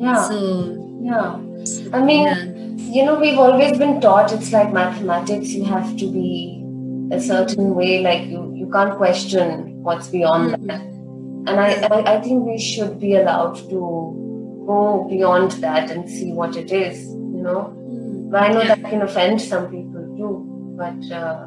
Yeah. 0.07 0.29
so 0.29 0.39
Yeah. 1.03 1.39
I 1.97 2.01
mean, 2.09 2.25
yeah. 2.25 2.43
you 2.97 3.05
know, 3.07 3.15
we've 3.23 3.39
always 3.39 3.77
been 3.79 4.01
taught 4.01 4.33
it's 4.33 4.51
like 4.53 4.73
mathematics, 4.73 5.49
you 5.51 5.65
have 5.65 5.97
to 6.03 6.07
be 6.17 6.29
a 7.17 7.21
certain 7.21 7.75
way, 7.75 8.01
like 8.07 8.23
you, 8.33 8.41
you 8.61 8.69
can't 8.75 8.97
question 8.97 9.51
what's 9.89 10.09
beyond 10.19 10.45
Mhm. 10.55 10.67
that. 10.71 10.87
And 11.49 11.57
I, 11.67 11.69
I, 11.97 11.99
I 12.15 12.21
think 12.25 12.47
we 12.53 12.59
should 12.71 12.95
be 13.01 13.11
allowed 13.21 13.55
to 13.73 13.79
go 14.71 14.81
beyond 15.11 15.53
that 15.67 15.91
and 15.91 16.09
see 16.17 16.31
what 16.41 16.57
it 16.63 16.71
is, 16.73 16.97
you 17.37 17.43
know. 17.47 17.63
But 18.31 18.43
I 18.43 18.49
know 18.55 18.65
that 18.71 18.83
can 18.91 19.01
offend 19.09 19.41
some 19.41 19.65
people 19.75 20.05
too. 20.19 20.33
But 20.81 21.01
uh, 21.21 21.47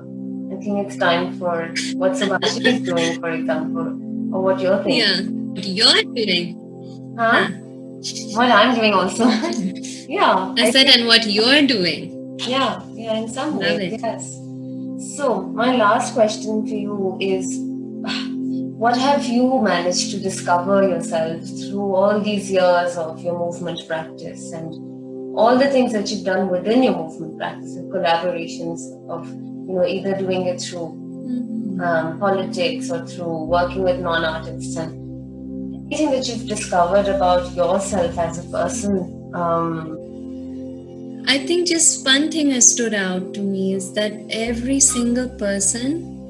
I 0.53 0.55
think 0.61 0.73
it's 0.85 0.97
time 0.97 1.25
for 1.39 1.55
what 2.01 2.13
Subhashi 2.21 2.65
is 2.71 2.79
doing, 2.91 3.11
for 3.19 3.29
example, 3.39 3.87
or 4.33 4.39
what 4.47 4.59
you're 4.63 4.81
thinking. 4.83 4.99
yeah 4.99 5.19
what 5.53 5.65
you're 5.77 6.03
doing 6.15 6.47
Huh? 7.19 7.47
What 8.39 8.49
I'm 8.57 8.71
doing 8.75 8.93
also. 8.99 9.25
yeah. 10.17 10.53
i 10.57 10.71
said 10.75 10.87
and 10.93 11.05
what 11.11 11.27
you're 11.37 11.61
doing 11.75 12.03
Yeah, 12.51 12.81
yeah, 13.01 13.15
in 13.21 13.27
some 13.37 13.51
Love 13.59 13.77
way, 13.77 13.89
it. 13.95 14.01
yes. 14.01 14.23
So, 15.17 15.25
my 15.61 15.69
last 15.75 16.13
question 16.17 16.65
for 16.69 16.77
you 16.85 17.17
is 17.33 17.45
what 18.81 18.97
have 18.97 19.25
you 19.25 19.61
managed 19.61 20.09
to 20.09 20.19
discover 20.19 20.81
yourself 20.81 21.39
through 21.47 21.93
all 21.93 22.19
these 22.19 22.49
years 22.49 22.97
of 22.97 23.21
your 23.21 23.37
movement 23.37 23.79
practice 23.87 24.51
and 24.53 24.73
all 25.37 25.55
the 25.55 25.67
things 25.67 25.93
that 25.93 26.09
you've 26.09 26.25
done 26.25 26.49
within 26.49 26.81
your 26.81 26.95
movement 26.95 27.37
practice, 27.37 27.75
the 27.75 27.81
collaborations 27.81 28.79
of, 29.07 29.27
you 29.27 29.75
know, 29.75 29.85
either 29.85 30.15
doing 30.17 30.47
it 30.47 30.59
through 30.59 30.87
um, 31.79 32.19
politics 32.19 32.89
or 32.89 33.05
through 33.05 33.43
working 33.43 33.83
with 33.83 33.99
non 33.99 34.25
artists 34.25 34.75
and 34.75 34.91
anything 35.85 36.09
that 36.09 36.27
you've 36.27 36.47
discovered 36.47 37.07
about 37.07 37.53
yourself 37.53 38.17
as 38.17 38.43
a 38.43 38.49
person? 38.49 39.31
Um, 39.35 39.95
I 41.27 41.37
think 41.37 41.67
just 41.67 42.03
one 42.03 42.31
thing 42.31 42.49
has 42.49 42.73
stood 42.73 42.95
out 42.95 43.35
to 43.35 43.41
me 43.41 43.75
is 43.75 43.93
that 43.93 44.11
every 44.31 44.79
single 44.79 45.29
person 45.37 46.20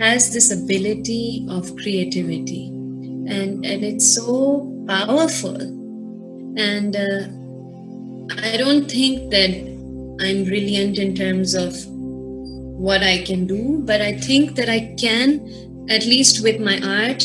has 0.00 0.32
this 0.32 0.52
ability 0.52 1.46
of 1.50 1.74
creativity, 1.76 2.66
and 2.66 3.64
and 3.64 3.84
it's 3.84 4.14
so 4.14 4.72
powerful. 4.86 5.56
And 6.58 6.96
uh, 6.96 7.28
I 8.42 8.56
don't 8.56 8.90
think 8.90 9.30
that 9.30 9.50
I'm 10.20 10.44
brilliant 10.44 10.98
in 10.98 11.14
terms 11.14 11.54
of 11.54 11.74
what 11.86 13.02
I 13.02 13.22
can 13.22 13.46
do, 13.46 13.82
but 13.84 14.00
I 14.00 14.16
think 14.18 14.56
that 14.56 14.68
I 14.68 14.94
can, 14.98 15.86
at 15.88 16.04
least 16.06 16.42
with 16.42 16.60
my 16.60 16.80
art, 16.80 17.24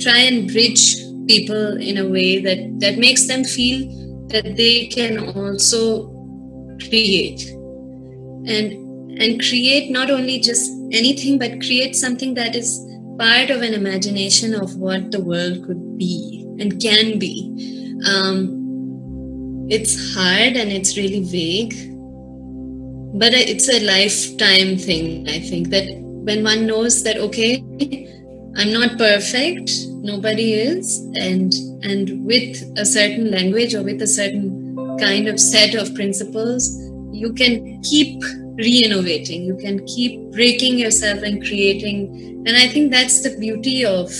try 0.00 0.18
and 0.18 0.50
bridge 0.50 0.96
people 1.26 1.76
in 1.76 1.98
a 1.98 2.08
way 2.08 2.40
that 2.40 2.80
that 2.80 2.98
makes 2.98 3.26
them 3.26 3.44
feel 3.44 3.86
that 4.28 4.56
they 4.56 4.86
can 4.86 5.30
also 5.36 6.14
create 6.88 7.42
and 8.48 8.87
and 9.18 9.40
create 9.40 9.90
not 9.90 10.10
only 10.10 10.38
just 10.38 10.70
anything 10.92 11.38
but 11.38 11.60
create 11.60 11.96
something 11.96 12.34
that 12.34 12.54
is 12.54 12.84
part 13.18 13.50
of 13.50 13.62
an 13.62 13.74
imagination 13.74 14.54
of 14.54 14.76
what 14.76 15.10
the 15.10 15.20
world 15.20 15.64
could 15.66 15.98
be 15.98 16.46
and 16.60 16.80
can 16.80 17.18
be. 17.18 17.52
Um, 18.06 18.58
it's 19.70 20.14
hard 20.14 20.56
and 20.56 20.72
it's 20.72 20.96
really 20.96 21.22
vague 21.24 21.74
but 23.14 23.34
it's 23.34 23.68
a 23.68 23.84
lifetime 23.84 24.76
thing 24.78 25.28
i 25.28 25.38
think 25.38 25.68
that 25.68 25.86
when 26.28 26.42
one 26.42 26.66
knows 26.66 27.02
that 27.02 27.18
okay 27.18 27.62
i'm 28.56 28.72
not 28.72 28.96
perfect 28.96 29.70
nobody 30.00 30.54
is 30.54 31.00
and 31.14 31.52
and 31.82 32.24
with 32.24 32.62
a 32.78 32.84
certain 32.84 33.30
language 33.30 33.74
or 33.74 33.82
with 33.82 34.00
a 34.00 34.06
certain 34.06 34.74
kind 34.98 35.28
of 35.28 35.38
set 35.38 35.74
of 35.74 35.94
principles 35.94 36.70
you 37.12 37.32
can 37.32 37.80
keep 37.82 38.22
re-innovating 38.58 39.44
you 39.44 39.56
can 39.56 39.84
keep 39.86 40.20
breaking 40.32 40.78
yourself 40.78 41.22
and 41.22 41.42
creating 41.46 41.98
and 42.46 42.56
i 42.56 42.66
think 42.66 42.90
that's 42.90 43.22
the 43.22 43.36
beauty 43.38 43.84
of 43.84 44.10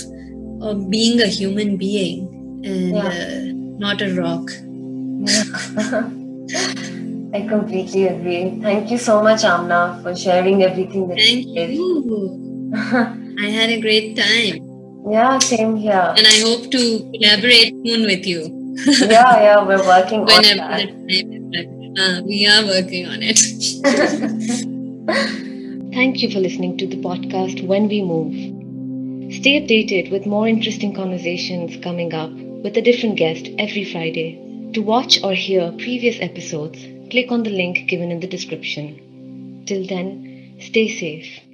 of 0.61 0.89
being 0.89 1.21
a 1.21 1.27
human 1.27 1.77
being 1.77 2.27
and 2.65 2.95
Yeah. 2.95 3.07
uh, 3.07 3.41
not 3.85 4.01
a 4.01 4.13
rock 4.21 4.49
I 7.31 7.41
completely 7.47 8.07
agree. 8.07 8.59
Thank 8.61 8.89
you 8.89 8.97
so 8.97 9.21
much, 9.21 9.43
Amna, 9.43 9.99
for 10.01 10.15
sharing 10.15 10.63
everything 10.63 11.07
that 11.09 11.17
thank 11.19 11.45
you 11.45 11.55
did. 11.55 11.69
you 11.75 12.71
i 13.45 13.49
had 13.57 13.69
a 13.69 13.79
great 13.81 14.15
time 14.17 14.57
yeah, 15.11 15.37
same 15.39 15.75
here. 15.75 16.13
and 16.17 16.25
i 16.27 16.37
hope 16.45 16.69
to 16.71 16.81
collaborate 17.13 17.73
soon 17.85 18.03
with 18.11 18.25
you 18.25 18.41
yeah, 18.85 19.41
yeah, 19.45 19.63
we're 19.65 19.85
working 19.85 20.21
on 20.21 20.25
whenever 20.27 20.55
that. 20.57 21.78
Uh, 21.99 22.21
we 22.25 22.47
are 22.47 22.65
working 22.65 23.05
on 23.05 23.19
it 23.21 23.39
Thank 25.99 26.21
you 26.21 26.29
for 26.31 26.39
listening 26.39 26.77
to 26.77 26.87
the 26.87 26.97
podcast 26.97 27.65
When 27.67 27.89
We 27.89 28.01
Move. 28.01 29.33
Stay 29.33 29.59
updated 29.59 30.11
with 30.11 30.25
more 30.25 30.47
interesting 30.47 30.93
conversations 30.93 31.75
coming 31.83 32.13
up 32.13 32.31
with 32.31 32.77
a 32.77 32.81
different 32.81 33.17
guest 33.17 33.49
every 33.57 33.83
Friday. 33.83 34.71
To 34.75 34.81
watch 34.81 35.19
or 35.23 35.33
hear 35.33 35.71
previous 35.73 36.21
episodes, 36.21 36.79
click 37.09 37.31
on 37.31 37.43
the 37.43 37.49
link 37.49 37.89
given 37.89 38.11
in 38.11 38.19
the 38.19 38.27
description. 38.27 39.63
Till 39.65 39.85
then, 39.87 40.55
stay 40.61 40.87
safe. 40.87 41.48